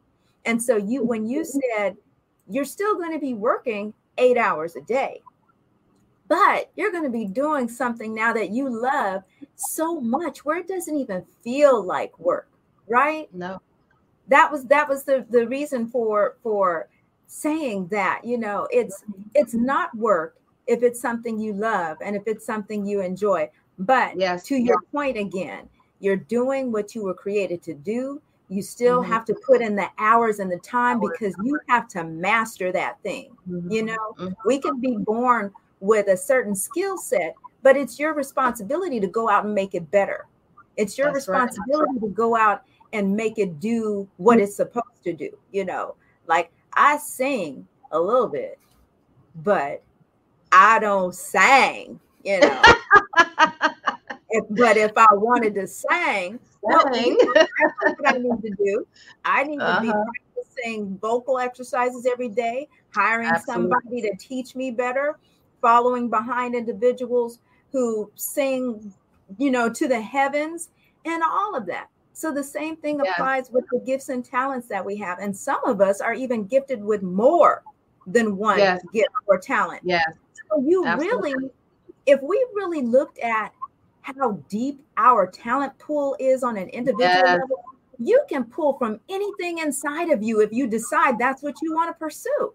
[0.45, 1.59] And so you when you mm-hmm.
[1.77, 1.97] said
[2.49, 5.21] you're still going to be working 8 hours a day,
[6.27, 9.23] but you're going to be doing something now that you love
[9.55, 12.49] so much where it doesn't even feel like work,
[12.87, 13.33] right?
[13.33, 13.61] No.
[14.27, 16.87] That was that was the the reason for for
[17.31, 19.03] saying that you know it's
[19.35, 24.19] it's not work if it's something you love and if it's something you enjoy but
[24.19, 29.03] yes to your point again you're doing what you were created to do you still
[29.03, 29.11] mm-hmm.
[29.11, 32.99] have to put in the hours and the time because you have to master that
[33.03, 33.71] thing mm-hmm.
[33.71, 34.33] you know mm-hmm.
[34.43, 39.29] we can be born with a certain skill set but it's your responsibility to go
[39.29, 40.25] out and make it better
[40.77, 42.01] it's your That's responsibility right.
[42.01, 45.93] to go out and make it do what it's supposed to do you know
[46.25, 48.57] like I sing a little bit,
[49.35, 49.83] but
[50.49, 52.61] I don't sing, you know.
[54.29, 57.49] if, but if I wanted to sing, well, that's
[57.81, 58.87] what I need to do.
[59.25, 59.75] I need uh-huh.
[59.75, 60.05] to be uh-huh.
[60.33, 63.71] practicing vocal exercises every day, hiring Absolutely.
[63.71, 65.19] somebody to teach me better,
[65.61, 67.39] following behind individuals
[67.73, 68.93] who sing,
[69.37, 70.69] you know, to the heavens
[71.03, 71.89] and all of that.
[72.19, 73.13] So the same thing yeah.
[73.13, 75.19] applies with the gifts and talents that we have.
[75.19, 77.63] And some of us are even gifted with more
[78.05, 78.81] than one yes.
[78.91, 79.83] gift or talent.
[79.85, 80.05] Yes.
[80.33, 81.33] So you Absolutely.
[81.33, 81.49] really,
[82.07, 83.53] if we really looked at
[84.01, 87.39] how deep our talent pool is on an individual yes.
[87.39, 87.63] level,
[87.99, 91.89] you can pull from anything inside of you if you decide that's what you want
[91.89, 92.53] to pursue.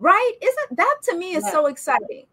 [0.00, 0.32] Right?
[0.42, 1.52] Isn't that to me is yes.
[1.52, 2.26] so exciting?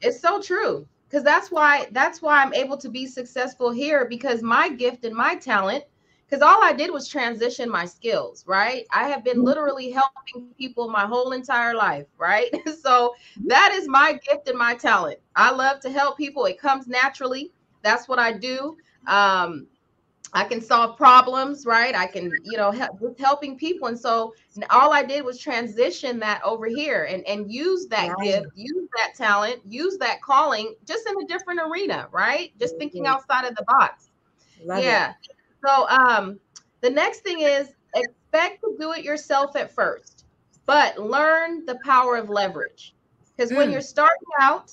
[0.00, 0.88] It's so true.
[1.08, 5.14] Because that's why that's why I'm able to be successful here because my gift and
[5.14, 5.84] my talent
[6.28, 8.84] because all I did was transition my skills, right?
[8.90, 9.46] I have been mm-hmm.
[9.46, 12.52] literally helping people my whole entire life, right?
[12.82, 13.14] so
[13.46, 15.18] that is my gift and my talent.
[15.36, 16.44] I love to help people.
[16.46, 17.52] It comes naturally.
[17.82, 18.76] That's what I do.
[19.06, 19.68] Um,
[20.32, 21.94] I can solve problems, right?
[21.94, 23.86] I can, you know, help with helping people.
[23.86, 24.34] And so
[24.70, 28.24] all I did was transition that over here and, and use that right.
[28.24, 32.52] gift, use that talent, use that calling just in a different arena, right?
[32.58, 34.08] Just thinking outside of the box.
[34.64, 35.10] Love yeah.
[35.10, 35.35] It.
[35.66, 36.38] So um,
[36.80, 40.24] the next thing is expect to do it yourself at first,
[40.64, 42.94] but learn the power of leverage.
[43.36, 43.56] Because mm.
[43.56, 44.72] when you're starting out,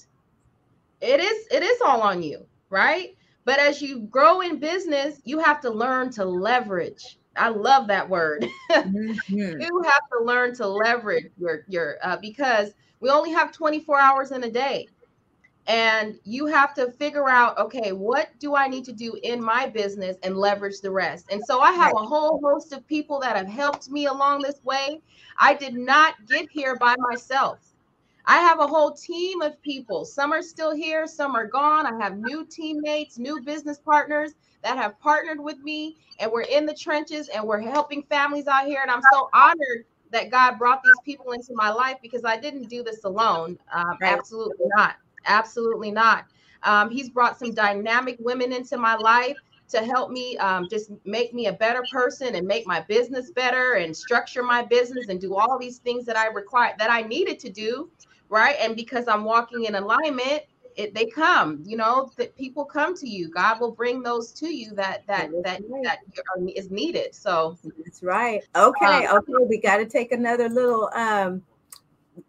[1.01, 3.15] it is it is all on you, right?
[3.45, 7.17] But as you grow in business, you have to learn to leverage.
[7.35, 8.47] I love that word.
[8.73, 9.61] Mm-hmm.
[9.61, 14.31] you have to learn to leverage your your uh, because we only have 24 hours
[14.31, 14.87] in a day
[15.67, 19.65] and you have to figure out okay what do i need to do in my
[19.67, 21.27] business and leverage the rest?
[21.31, 24.61] And so i have a whole host of people that have helped me along this
[24.63, 24.99] way.
[25.37, 27.59] I did not get here by myself.
[28.25, 30.05] I have a whole team of people.
[30.05, 31.85] Some are still here some are gone.
[31.85, 34.33] I have new teammates new business partners
[34.63, 38.65] that have partnered with me and we're in the trenches and we're helping families out
[38.65, 38.81] here.
[38.81, 42.67] And i'm so honored that god brought these people into my life because i didn't
[42.67, 43.57] do this alone.
[43.73, 46.25] Um, absolutely not Absolutely not.
[46.63, 49.37] Um, he's brought some dynamic women into my life
[49.69, 53.73] to help me um, just make me a better person and make my business better
[53.73, 57.39] and structure my business and do all these things that I require that I needed
[57.39, 57.89] to do,
[58.29, 58.55] right?
[58.59, 60.43] And because I'm walking in alignment,
[60.75, 64.47] it they come you know that people come to you god will bring those to
[64.53, 65.83] you that that that right.
[65.83, 65.99] that
[66.55, 71.41] is needed so that's right okay um, okay we got to take another little um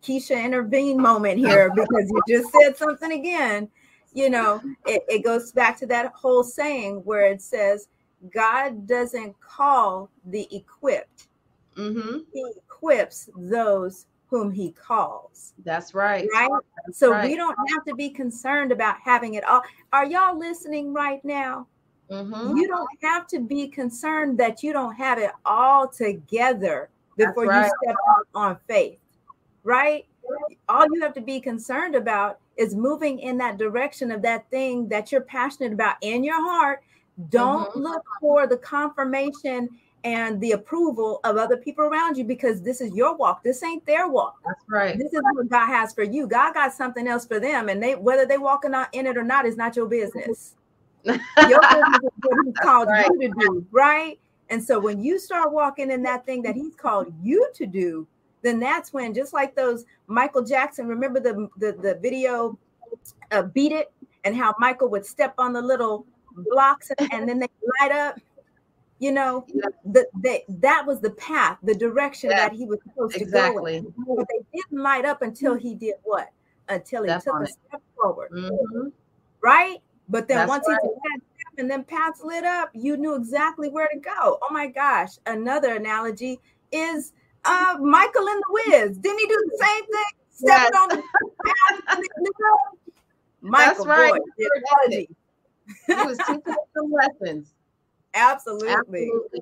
[0.02, 3.68] keisha intervene moment here because you just said something again
[4.12, 7.88] you know it, it goes back to that whole saying where it says
[8.32, 11.28] god doesn't call the equipped
[11.76, 12.18] mm-hmm.
[12.32, 15.52] he equips those whom he calls.
[15.64, 16.26] That's right.
[16.34, 16.50] Right.
[16.84, 17.30] That's so right.
[17.30, 19.62] we don't have to be concerned about having it all.
[19.92, 21.68] Are y'all listening right now?
[22.10, 22.56] Mm-hmm.
[22.56, 27.66] You don't have to be concerned that you don't have it all together before right.
[27.66, 28.98] you step out on faith.
[29.64, 30.06] Right?
[30.68, 34.88] All you have to be concerned about is moving in that direction of that thing
[34.88, 36.82] that you're passionate about in your heart.
[37.28, 37.80] Don't mm-hmm.
[37.80, 39.68] look for the confirmation
[40.04, 43.42] and the approval of other people around you because this is your walk.
[43.42, 44.36] This ain't their walk.
[44.44, 44.98] That's right.
[44.98, 46.26] This is what God has for you.
[46.26, 49.46] God got something else for them, and they whether they walking in it or not
[49.46, 50.54] is not your business.
[51.04, 53.06] your business is what He's called right.
[53.18, 54.18] you to do, right?
[54.50, 58.06] And so when you start walking in that thing that He's called you to do,
[58.44, 62.56] then that's when, just like those Michael Jackson, remember the the, the video,
[63.32, 63.92] uh, "Beat It,"
[64.22, 67.48] and how Michael would step on the little blocks and, and then they
[67.80, 68.18] light up
[68.98, 69.64] you know yeah.
[69.84, 72.36] the, the, that was the path the direction yeah.
[72.36, 73.80] that he was supposed exactly.
[73.80, 74.16] to go in.
[74.16, 76.28] but they didn't light up until he did what
[76.68, 78.88] until he step took a step forward mm-hmm.
[79.40, 79.78] right
[80.08, 80.78] but then That's once right.
[80.82, 84.38] he took that step and then paths lit up you knew exactly where to go
[84.42, 86.40] oh my gosh another analogy
[86.72, 87.12] is
[87.44, 90.82] uh michael in the wiz didn't he do the same thing stepping yes.
[90.82, 91.02] on the
[91.46, 91.98] path
[93.40, 94.12] michael That's right.
[94.12, 95.06] Boy,
[95.86, 96.42] he was teaching
[96.74, 97.54] some lessons
[98.14, 98.70] Absolutely.
[98.70, 99.40] Absolutely.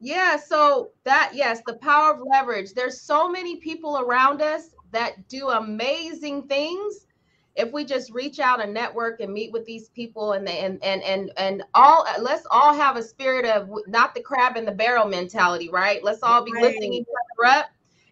[0.00, 2.74] Yeah, so that yes, the power of leverage.
[2.74, 7.06] There's so many people around us that do amazing things.
[7.54, 10.82] If we just reach out and network and meet with these people and they, and
[10.82, 14.72] and and and all let's all have a spirit of not the crab in the
[14.72, 16.02] barrel mentality, right?
[16.02, 16.62] Let's all be right.
[16.62, 17.66] lifting each other up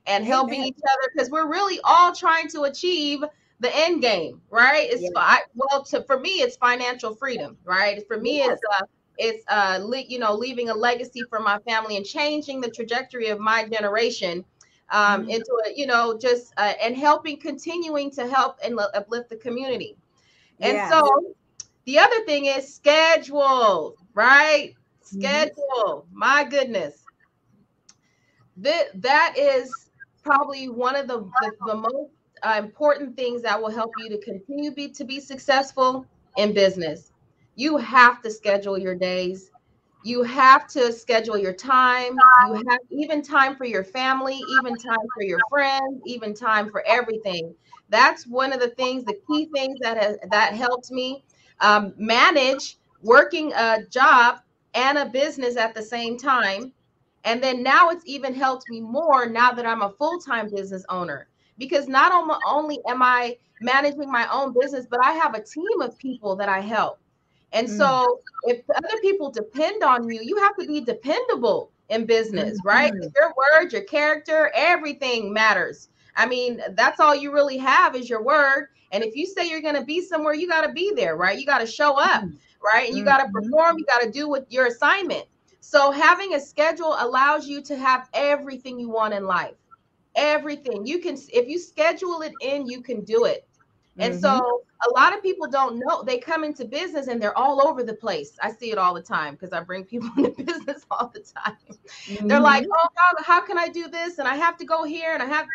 [0.07, 3.23] and helping each other because we're really all trying to achieve
[3.61, 4.89] the end game, right?
[4.91, 5.39] It's yeah.
[5.55, 8.07] well to for me it's financial freedom, right?
[8.09, 8.53] For me yes.
[8.53, 8.85] it's uh,
[9.19, 13.29] it's uh le- you know leaving a legacy for my family and changing the trajectory
[13.29, 14.45] of my generation
[14.91, 15.31] um, mm-hmm.
[15.31, 19.97] into a you know just uh, and helping continuing to help and uplift the community
[20.61, 20.91] and yeah.
[20.91, 21.35] so
[21.85, 25.21] the other thing is schedule right mm-hmm.
[25.21, 26.19] schedule mm-hmm.
[26.19, 27.05] my goodness
[28.57, 29.91] that that is
[30.23, 32.11] probably one of the the, the most
[32.43, 37.13] uh, important things that will help you to continue be to be successful in business
[37.55, 39.51] you have to schedule your days
[40.03, 42.17] you have to schedule your time.
[42.49, 46.83] You have even time for your family even time for your friends even time for
[46.87, 47.55] everything.
[47.91, 51.25] That's one of the things the key things that has that helped me
[51.61, 54.41] um, manage working a job
[54.75, 56.73] and a business at the same time.
[57.25, 61.29] And then now it's even helped me more now that i'm a full-time business owner
[61.59, 62.13] because not
[62.47, 66.49] only am i managing my own business but i have a team of people that
[66.49, 67.00] i help
[67.53, 67.77] and mm.
[67.77, 72.69] so if other people depend on you, you have to be dependable in business, mm-hmm.
[72.69, 72.93] right?
[72.93, 75.89] Your word, your character, everything matters.
[76.17, 78.69] I mean, that's all you really have is your word.
[78.93, 81.39] And if you say you're going to be somewhere, you got to be there, right?
[81.39, 82.37] You got to show up, mm.
[82.63, 82.89] right?
[82.89, 83.51] And you got to mm-hmm.
[83.51, 85.25] perform, you got to do with your assignment.
[85.61, 89.55] So having a schedule allows you to have everything you want in life.
[90.17, 90.87] Everything.
[90.87, 93.47] You can if you schedule it in, you can do it.
[94.01, 94.21] And mm-hmm.
[94.21, 97.83] so a lot of people don't know they come into business and they're all over
[97.83, 98.37] the place.
[98.43, 101.57] I see it all the time because I bring people into business all the time.
[102.07, 102.27] Mm-hmm.
[102.27, 102.73] They're like, mm-hmm.
[102.73, 104.19] oh, how, how can I do this?
[104.19, 105.47] And I have to go here and I have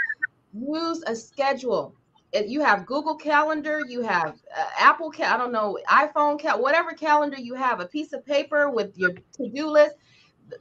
[0.53, 1.95] use a schedule.
[2.31, 6.61] If you have Google Calendar, you have uh, Apple, Cal- I don't know, iPhone, cal-
[6.61, 9.95] whatever calendar you have, a piece of paper with your to-do list.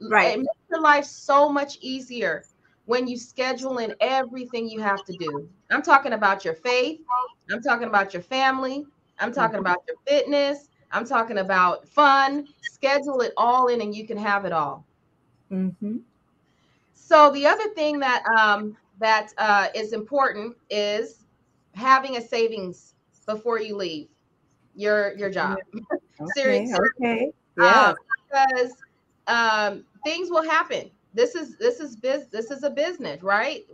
[0.01, 0.33] Right.
[0.33, 2.45] It makes your life so much easier
[2.85, 5.49] when you schedule in everything you have to do.
[5.71, 7.01] I'm talking about your faith.
[7.51, 8.85] I'm talking about your family.
[9.19, 10.69] I'm talking about your fitness.
[10.91, 12.47] I'm talking about fun.
[12.61, 14.85] Schedule it all in and you can have it all.
[15.51, 15.97] Mm-hmm.
[16.93, 21.25] So the other thing that um, that uh, is important is
[21.73, 24.07] having a savings before you leave
[24.75, 25.57] your your job.
[26.21, 26.79] Okay, Seriously.
[27.01, 27.31] Okay.
[27.59, 27.89] Yeah.
[27.89, 27.95] Um,
[28.31, 28.73] because
[29.27, 33.65] um, things will happen this is this is biz this is a business right?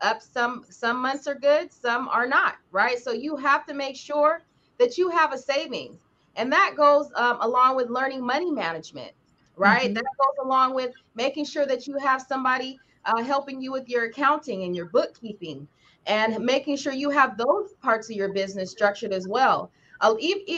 [0.00, 2.98] Up some some months are good some are not right?
[2.98, 4.42] So you have to make sure
[4.78, 5.98] that you have a savings.
[6.36, 9.12] And that goes um, along with learning money management
[9.60, 9.84] right?
[9.84, 9.94] Mm-hmm.
[9.94, 14.06] that goes along with making sure that you have somebody uh, helping you with your
[14.06, 15.68] accounting and your bookkeeping
[16.06, 19.70] and making sure you have those parts of your business structured as well.
[20.00, 20.14] Uh,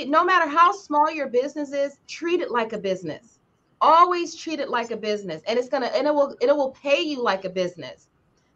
[0.07, 3.41] no matter how small your business is, treat it like a business.
[3.83, 7.01] Always treat it like a business, and it's gonna and it will it will pay
[7.01, 8.09] you like a business.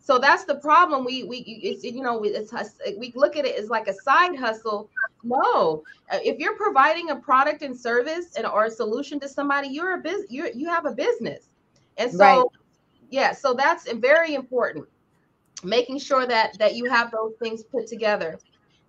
[0.07, 1.05] So that's the problem.
[1.05, 2.53] We we it's you know it's
[2.97, 4.89] we look at it as like a side hustle.
[5.25, 9.67] No, uh, if you're providing a product and service and or a solution to somebody,
[9.67, 10.31] you're a business.
[10.31, 11.49] You you have a business,
[11.97, 12.45] and so right.
[13.11, 14.87] yeah, so that's very important.
[15.65, 18.39] Making sure that that you have those things put together,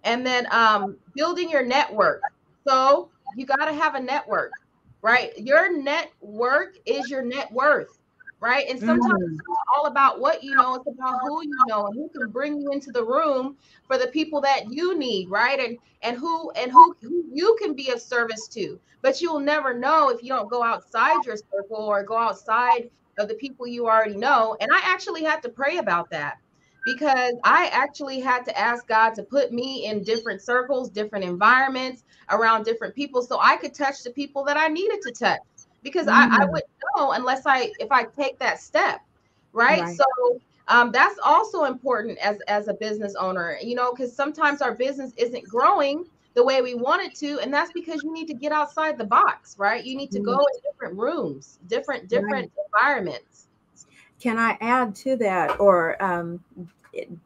[0.03, 2.21] and then um, building your network.
[2.67, 4.51] So you got to have a network,
[5.01, 5.37] right?
[5.37, 7.97] Your network is your net worth
[8.39, 8.67] right?
[8.69, 9.33] And sometimes mm.
[9.33, 9.41] it's
[9.75, 12.71] all about what you know, it's about who you know and who can bring you
[12.71, 15.59] into the room for the people that you need, right?
[15.59, 18.79] And and who and who, who you can be of service to.
[19.01, 22.89] But you'll never know if you don't go outside your circle or go outside
[23.19, 24.57] of the people you already know.
[24.59, 26.37] And I actually had to pray about that
[26.93, 32.03] because I actually had to ask God to put me in different circles, different environments,
[32.29, 35.39] around different people so I could touch the people that I needed to touch
[35.83, 36.33] because mm-hmm.
[36.33, 36.51] I, I mm.
[36.51, 39.01] wouldn't know unless I if I take that step,
[39.53, 39.81] right?
[39.81, 39.97] right.
[39.97, 44.75] So um, that's also important as as a business owner, you know, because sometimes our
[44.75, 48.33] business isn't growing the way we want it to, and that's because you need to
[48.33, 49.83] get outside the box, right?
[49.83, 50.55] You need to go mm-hmm.
[50.55, 52.65] in different rooms, different different right.
[52.73, 53.47] environments.
[54.19, 56.43] Can I add to that, or um,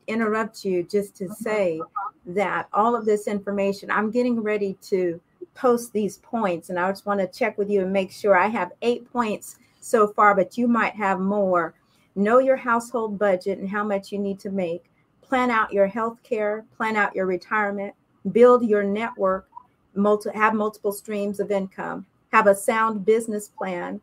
[0.07, 1.35] interrupt you just to uh-huh.
[1.35, 1.81] say
[2.25, 5.19] that all of this information I'm getting ready to
[5.53, 8.47] post these points, and I just want to check with you and make sure I
[8.47, 11.73] have eight points so far, but you might have more.
[12.15, 14.85] Know your household budget and how much you need to make.
[15.21, 17.93] Plan out your health care, plan out your retirement,
[18.31, 19.47] build your network,
[19.95, 23.99] multi- have multiple streams of income, have a sound business plan.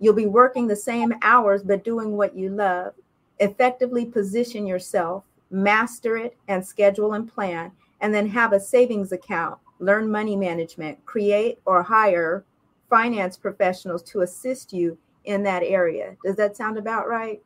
[0.00, 2.94] You'll be working the same hours, but doing what you love.
[3.40, 9.58] Effectively position yourself, master it, and schedule and plan, and then have a savings account
[9.80, 12.44] learn money management, create or hire
[12.90, 16.16] finance professionals to assist you in that area.
[16.24, 17.40] Does that sound about right?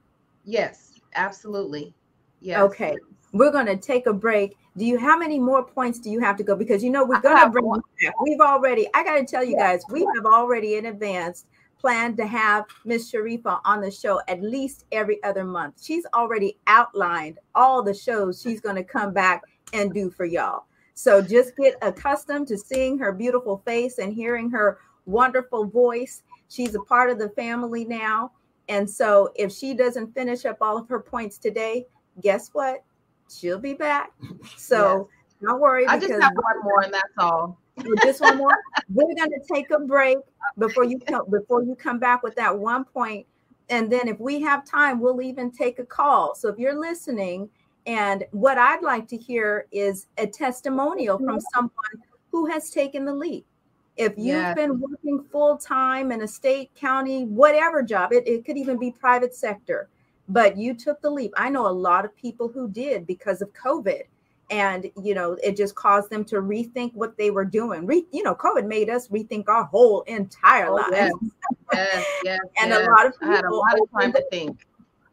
[0.44, 1.94] Yes, absolutely.
[2.40, 2.60] Yes.
[2.60, 2.96] Okay.
[3.32, 4.56] We're going to take a break.
[4.76, 7.20] Do you how many more points do you have to go because you know we're
[7.20, 8.14] going to bring back.
[8.22, 11.44] We've already I got to tell you guys, we have already in advance
[11.82, 15.82] planned to have Miss Sharifa on the show at least every other month.
[15.82, 19.42] She's already outlined all the shows she's going to come back
[19.74, 20.64] and do for y'all.
[20.94, 26.22] So just get accustomed to seeing her beautiful face and hearing her wonderful voice.
[26.48, 28.32] She's a part of the family now.
[28.68, 31.86] And so if she doesn't finish up all of her points today,
[32.20, 32.84] guess what?
[33.28, 34.12] She'll be back.
[34.56, 35.48] So yes.
[35.48, 35.86] don't worry.
[35.86, 37.58] I just have one more, and that's all.
[38.02, 38.56] Just one more.
[38.92, 40.18] We're going to take a break
[40.58, 43.26] before you come before you come back with that one point.
[43.70, 46.34] And then if we have time, we'll even take a call.
[46.34, 47.48] So if you're listening
[47.86, 53.14] and what I'd like to hear is a testimonial from someone who has taken the
[53.14, 53.46] leap.
[53.96, 54.54] If you've yes.
[54.56, 58.90] been working full time in a state, county, whatever job, it, it could even be
[58.90, 59.88] private sector,
[60.28, 61.32] but you took the leap.
[61.36, 64.02] I know a lot of people who did because of COVID.
[64.52, 67.86] And you know, it just caused them to rethink what they were doing.
[67.86, 70.92] Re, you know, COVID made us rethink our whole entire oh, lives.
[70.92, 71.12] Yes,
[71.72, 72.86] yes, yes and yes.
[72.86, 74.66] a lot of people I had a lot of time to think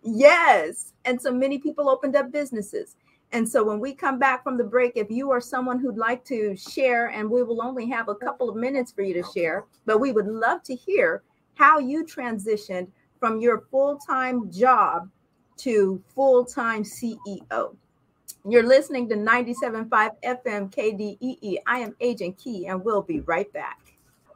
[0.04, 0.94] Yes.
[1.06, 2.96] And so many people opened up businesses.
[3.32, 6.26] And so when we come back from the break, if you are someone who'd like
[6.26, 9.66] to share, and we will only have a couple of minutes for you to share,
[9.86, 11.22] but we would love to hear
[11.54, 12.88] how you transitioned
[13.20, 15.10] from your full time job
[15.58, 17.76] to full time CEO.
[18.48, 19.90] You're listening to 97.5
[20.24, 21.58] FM KDEE.
[21.68, 23.80] I am Agent Key, and we'll be right back.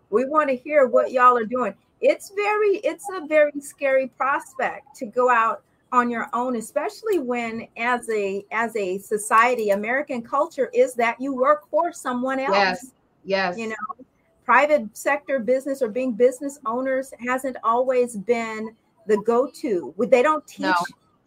[0.10, 1.74] We want to hear what y'all are doing
[2.04, 7.66] it's very it's a very scary prospect to go out on your own especially when
[7.78, 12.91] as a as a society american culture is that you work for someone else yes
[13.24, 14.06] yes you know
[14.43, 18.76] private sector business or being business owners hasn't always been
[19.08, 20.74] the go-to they don't teach no.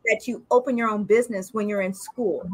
[0.04, 2.46] that you open your own business when you're in school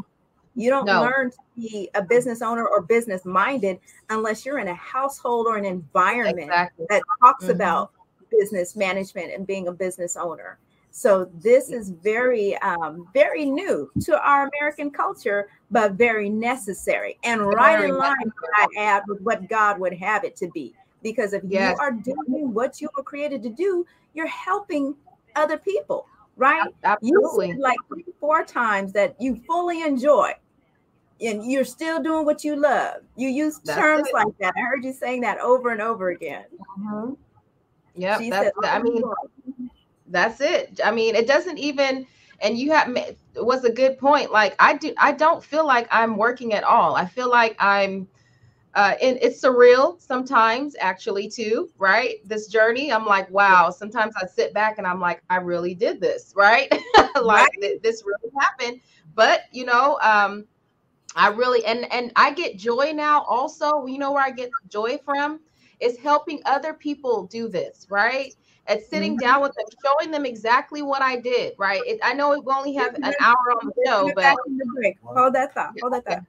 [0.55, 1.01] you don't no.
[1.01, 3.79] learn to be a business owner or business minded
[4.09, 6.85] unless you're in a household or an environment exactly.
[6.89, 7.53] that talks mm-hmm.
[7.53, 7.91] about
[8.29, 10.57] business management and being a business owner.
[10.95, 17.41] So this is very, um, very new to our American culture, but very necessary and
[17.41, 20.75] right in line, I add, with what God would have it to be.
[21.01, 21.75] Because if yes.
[21.75, 24.95] you are doing what you were created to do, you're helping
[25.35, 26.05] other people,
[26.37, 26.69] right?
[26.83, 27.49] Absolutely.
[27.49, 30.33] You like three, four times that you fully enjoy,
[31.21, 33.01] and you're still doing what you love.
[33.15, 34.13] You use That's terms it.
[34.13, 34.53] like that.
[34.57, 36.45] I heard you saying that over and over again.
[36.79, 37.13] Mm-hmm.
[37.95, 39.03] Yeah, that's I mean
[40.07, 40.79] that's it.
[40.83, 42.05] I mean, it doesn't even
[42.41, 42.95] and you have
[43.35, 44.31] was a good point.
[44.31, 46.95] Like I do I don't feel like I'm working at all.
[46.95, 48.07] I feel like I'm
[48.75, 52.27] uh, and it's surreal sometimes, actually, too, right?
[52.27, 53.69] This journey, I'm like, wow.
[53.69, 56.71] Sometimes I sit back and I'm like, I really did this, right?
[56.97, 57.49] like right.
[57.61, 58.81] Th- this really happened.
[59.15, 60.45] But you know, um,
[61.15, 63.23] I really and and I get joy now.
[63.23, 65.39] Also, you know where I get joy from
[65.79, 68.33] is helping other people do this, right?
[68.67, 69.25] At sitting mm-hmm.
[69.25, 71.81] down with them, showing them exactly what I did, right?
[71.85, 74.35] It, I know we only have an hour on the show, but
[75.03, 75.73] hold that thought.
[75.81, 76.23] Hold that thought.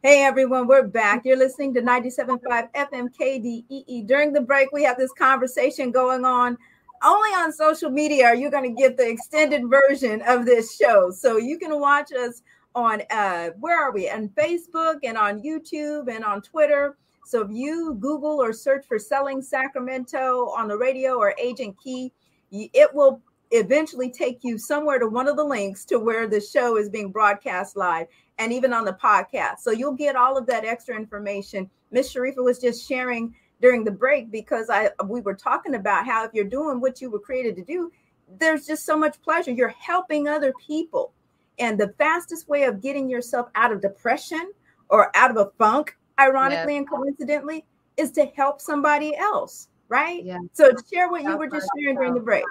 [0.00, 1.24] Hey everyone, we're back.
[1.24, 4.06] You're listening to 97.5 FM KDEE.
[4.06, 6.56] During the break, we have this conversation going on.
[7.02, 11.10] Only on social media are you going to get the extended version of this show.
[11.10, 12.42] So you can watch us
[12.78, 14.08] on uh where are we?
[14.08, 16.96] On Facebook and on YouTube and on Twitter.
[17.24, 22.12] So if you Google or search for Selling Sacramento on the radio or Agent Key,
[22.50, 23.20] it will
[23.50, 27.10] eventually take you somewhere to one of the links to where the show is being
[27.10, 28.06] broadcast live
[28.38, 29.58] and even on the podcast.
[29.58, 31.68] So you'll get all of that extra information.
[31.90, 36.24] Miss Sharifa was just sharing during the break because I we were talking about how
[36.24, 37.90] if you're doing what you were created to do,
[38.38, 39.50] there's just so much pleasure.
[39.50, 41.12] You're helping other people.
[41.58, 44.52] And the fastest way of getting yourself out of depression
[44.88, 47.64] or out of a funk, ironically and coincidentally,
[47.96, 50.24] is to help somebody else, right?
[50.24, 50.38] Yeah.
[50.52, 52.44] So share what you were just sharing during the break.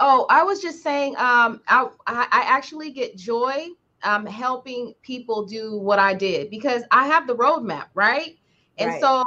[0.00, 3.68] Oh, I was just saying, um, I, I actually get joy
[4.02, 8.36] um, helping people do what I did because I have the roadmap, right?
[8.78, 9.00] And right.
[9.00, 9.24] so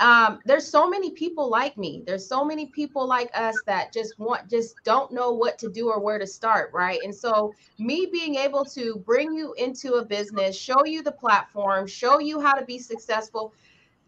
[0.00, 2.02] um, there's so many people like me.
[2.06, 5.88] There's so many people like us that just want, just don't know what to do
[5.88, 6.98] or where to start, right?
[7.04, 11.86] And so me being able to bring you into a business, show you the platform,
[11.86, 13.54] show you how to be successful,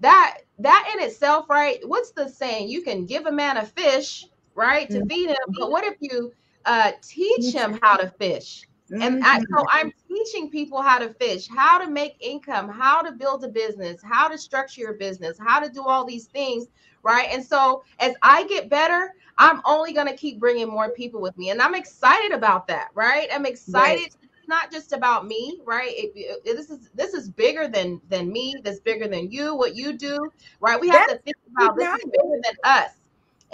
[0.00, 1.78] that that in itself, right?
[1.86, 2.68] What's the saying?
[2.68, 5.08] You can give a man a fish, right, to mm-hmm.
[5.08, 6.32] feed him, but what if you
[6.64, 8.64] uh, teach him how to fish?
[9.02, 9.66] And I, so mm-hmm.
[9.70, 14.00] I'm teaching people how to fish, how to make income, how to build a business,
[14.02, 16.66] how to structure your business, how to do all these things,
[17.02, 17.28] right?
[17.30, 21.36] And so as I get better, I'm only going to keep bringing more people with
[21.36, 23.28] me, and I'm excited about that, right?
[23.32, 24.00] I'm excited.
[24.00, 24.06] Right.
[24.06, 24.16] It's
[24.48, 25.90] not just about me, right?
[25.90, 28.54] It, it, this is this is bigger than than me.
[28.62, 29.56] That's bigger than you.
[29.56, 30.30] What you do,
[30.60, 30.80] right?
[30.80, 32.90] We have to think about this is bigger than us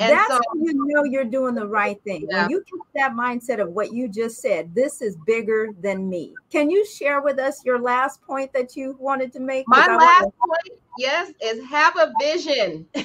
[0.00, 2.26] and That's so, when you know you're doing the right thing.
[2.30, 2.42] Yeah.
[2.42, 6.34] When you keep that mindset of what you just said, this is bigger than me.
[6.50, 9.68] Can you share with us your last point that you wanted to make?
[9.68, 12.86] My last to- point, yes, is have a vision.
[12.94, 13.04] you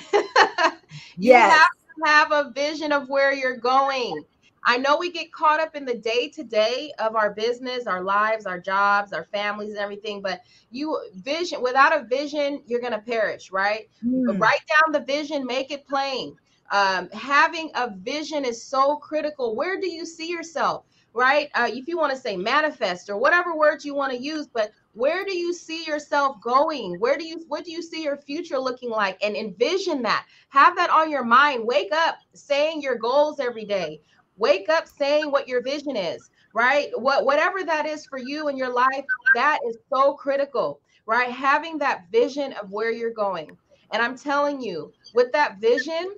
[1.17, 1.51] yes.
[1.51, 4.23] have to have a vision of where you're going.
[4.63, 8.03] I know we get caught up in the day to day of our business, our
[8.03, 10.21] lives, our jobs, our families, and everything.
[10.21, 10.41] But
[10.71, 13.89] you vision without a vision, you're going to perish, right?
[14.03, 14.39] Mm.
[14.39, 16.37] Write down the vision, make it plain
[16.71, 19.55] um, having a vision is so critical.
[19.55, 20.85] Where do you see yourself?
[21.13, 21.49] Right?
[21.55, 24.71] Uh, if you want to say manifest or whatever words you want to use, but
[24.93, 26.99] where do you see yourself going?
[26.99, 29.17] Where do you what do you see your future looking like?
[29.23, 30.25] And envision that.
[30.49, 31.65] Have that on your mind.
[31.65, 34.01] Wake up saying your goals every day.
[34.37, 36.89] Wake up saying what your vision is, right?
[36.95, 39.05] What whatever that is for you in your life,
[39.35, 41.29] that is so critical, right?
[41.29, 43.57] Having that vision of where you're going.
[43.91, 46.15] And I'm telling you, with that vision,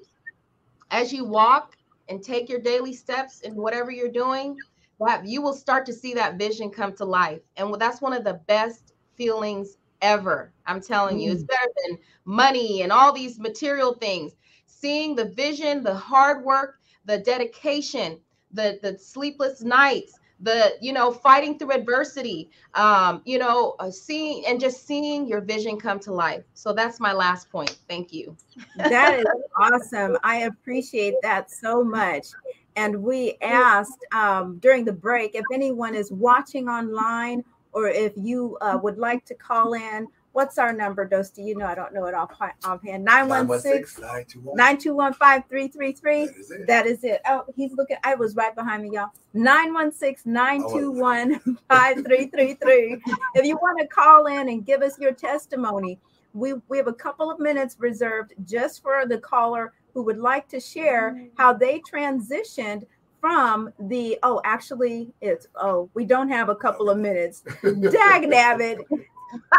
[0.92, 1.78] as you walk
[2.10, 4.58] and take your daily steps in whatever you're doing,
[5.00, 7.42] that you will start to see that vision come to life.
[7.58, 10.52] And that's one of the best feelings ever.
[10.66, 11.48] I'm telling you, it's mm.
[11.48, 14.34] better than money and all these material things.
[14.66, 18.20] Seeing the vision, the hard work, the dedication,
[18.52, 24.46] the the sleepless nights, the you know fighting through adversity um you know uh, seeing
[24.46, 26.44] and just seeing your vision come to life.
[26.54, 27.78] So that's my last point.
[27.88, 28.36] Thank you.
[28.76, 29.26] That is
[29.60, 30.18] awesome.
[30.24, 32.28] I appreciate that so much.
[32.76, 38.58] And we asked um, during the break if anyone is watching online or if you
[38.62, 40.08] uh, would like to call in
[40.38, 41.44] What's our number, Dosti?
[41.44, 42.30] You know, I don't know it off
[42.64, 43.04] offhand.
[43.04, 46.66] 916 921 5333.
[46.68, 47.22] That is it.
[47.26, 47.98] Oh, he's looking.
[48.04, 49.10] I was right behind me, y'all.
[49.34, 53.02] 916 921 5333.
[53.34, 55.98] If you want to call in and give us your testimony,
[56.36, 60.48] we, we have a couple of minutes reserved just for the caller who would like
[60.50, 61.26] to share mm-hmm.
[61.36, 62.86] how they transitioned
[63.20, 68.78] from the oh actually it's oh we don't have a couple of minutes dag nabbit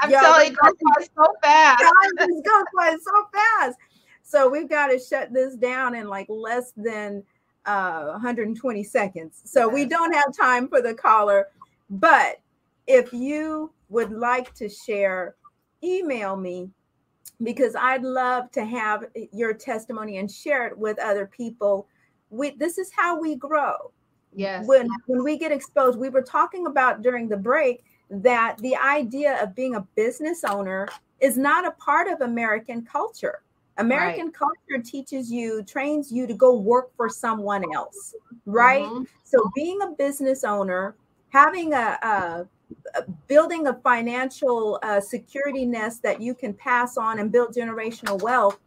[0.00, 1.84] I'm Yo, telling you, it goes so fast.
[2.18, 3.78] It's going by so fast.
[4.22, 7.22] So we've got to shut this down in like less than
[7.66, 9.40] uh, 120 seconds.
[9.44, 11.48] So we don't have time for the caller.
[11.90, 12.40] But
[12.86, 15.34] if you would like to share,
[15.82, 16.70] email me
[17.42, 21.86] because I'd love to have your testimony and share it with other people.
[22.30, 23.92] We, this is how we grow.
[24.34, 24.66] Yes.
[24.66, 29.42] When when we get exposed, we were talking about during the break that the idea
[29.42, 30.88] of being a business owner
[31.20, 33.42] is not a part of American culture.
[33.78, 34.34] American right.
[34.34, 38.82] culture teaches you, trains you to go work for someone else, right?
[38.82, 39.04] Mm-hmm.
[39.24, 40.96] So being a business owner,
[41.28, 42.46] having a, a,
[42.96, 48.20] a building a financial uh, security nest that you can pass on and build generational
[48.20, 48.58] wealth,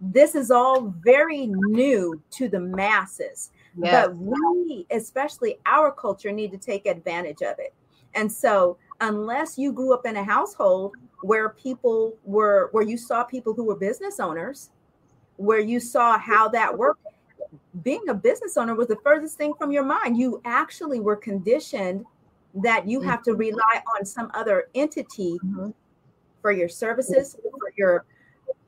[0.00, 3.50] this is all very new to the masses.
[3.76, 4.06] Yes.
[4.06, 7.72] But we, especially our culture, need to take advantage of it.
[8.14, 13.22] And so, unless you grew up in a household where people were where you saw
[13.22, 14.70] people who were business owners
[15.36, 17.06] where you saw how that worked
[17.82, 22.04] being a business owner was the furthest thing from your mind you actually were conditioned
[22.54, 23.40] that you have to mm-hmm.
[23.40, 25.70] rely on some other entity mm-hmm.
[26.40, 28.04] for your services for your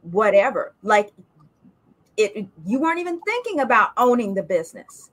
[0.02, 1.12] whatever like
[2.16, 5.10] it you weren't even thinking about owning the business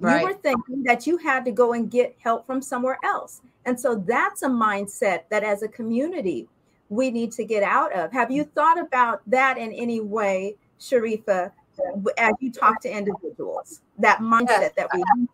[0.00, 0.20] right.
[0.20, 3.78] you were thinking that you had to go and get help from somewhere else and
[3.78, 6.48] so that's a mindset that as a community
[6.88, 8.12] we need to get out of.
[8.12, 11.50] Have you thought about that in any way, Sharifa,
[12.18, 13.80] as you talk to individuals?
[13.98, 14.72] That mindset yes.
[14.76, 15.28] that we have?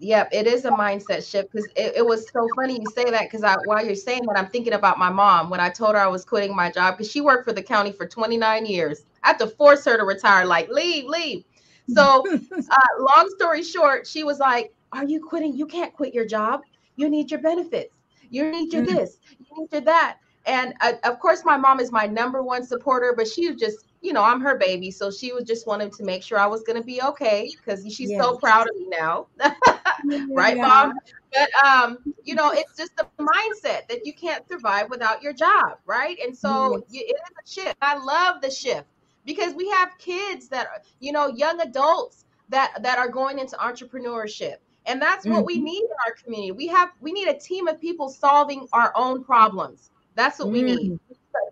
[0.00, 3.30] Yep, it is a mindset shift because it, it, was so funny you say that
[3.30, 6.08] because while you're saying that, I'm thinking about my mom when I told her I
[6.08, 9.04] was quitting my job because she worked for the county for 29 years.
[9.22, 11.44] I had to force her to retire, like, leave, leave.
[11.94, 15.54] So, uh, long story short, she was like, Are you quitting?
[15.54, 16.62] You can't quit your job.
[16.96, 17.94] You need your benefits.
[18.30, 18.96] You need your mm-hmm.
[18.96, 19.18] this.
[19.38, 20.18] You need your that.
[20.46, 23.86] And uh, of course, my mom is my number one supporter, but she was just,
[24.02, 24.90] you know, I'm her baby.
[24.90, 27.82] So she was just wanting to make sure I was going to be okay because
[27.84, 28.22] she's yes.
[28.22, 29.26] so proud of me now.
[30.30, 30.66] right, yeah.
[30.66, 30.94] mom?
[31.32, 35.78] But, um, you know, it's just the mindset that you can't survive without your job.
[35.86, 36.18] Right.
[36.24, 37.76] And so it is a shift.
[37.80, 38.86] I love the shift
[39.24, 43.56] because we have kids that, are, you know, young adults that, that are going into
[43.56, 44.56] entrepreneurship
[44.86, 45.46] and that's what mm-hmm.
[45.46, 48.92] we need in our community we have we need a team of people solving our
[48.94, 50.76] own problems that's what we mm.
[50.76, 51.00] need.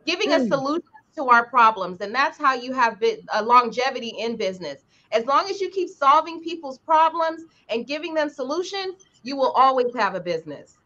[0.07, 0.41] Giving mm.
[0.41, 0.85] us solutions
[1.17, 2.01] to our problems.
[2.01, 3.03] And that's how you have
[3.33, 4.85] a longevity in business.
[5.11, 9.95] As long as you keep solving people's problems and giving them solutions, you will always
[9.95, 10.79] have a business.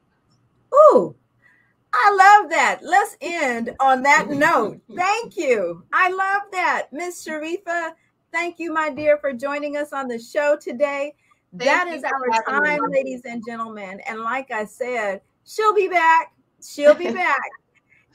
[0.74, 1.14] Ooh,
[1.98, 2.80] I love that.
[2.82, 4.80] Let's end on that note.
[4.94, 5.82] Thank you.
[5.92, 6.88] I love that.
[6.92, 7.92] Miss Sharifa,
[8.32, 11.14] thank you, my dear, for joining us on the show today.
[11.56, 12.98] Thank that is our time, me.
[12.98, 14.00] ladies and gentlemen.
[14.06, 16.32] And like I said, she'll be back.
[16.62, 17.40] She'll be back.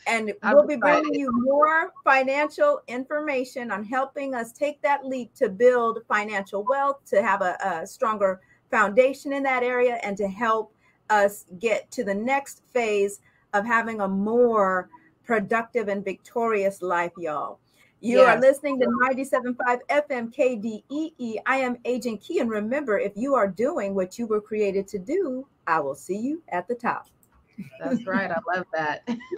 [0.06, 1.04] And I'm we'll be excited.
[1.04, 7.04] bringing you more financial information on helping us take that leap to build financial wealth,
[7.08, 10.74] to have a, a stronger foundation in that area, and to help
[11.10, 13.20] us get to the next phase
[13.54, 14.90] of having a more
[15.24, 17.60] productive and victorious life, y'all.
[18.00, 18.36] You yes.
[18.36, 21.36] are listening to 97.5 FM KDEE.
[21.46, 22.40] I am Agent Key.
[22.40, 26.18] And remember, if you are doing what you were created to do, I will see
[26.18, 27.08] you at the top.
[27.80, 28.32] That's right.
[28.32, 29.08] I love that.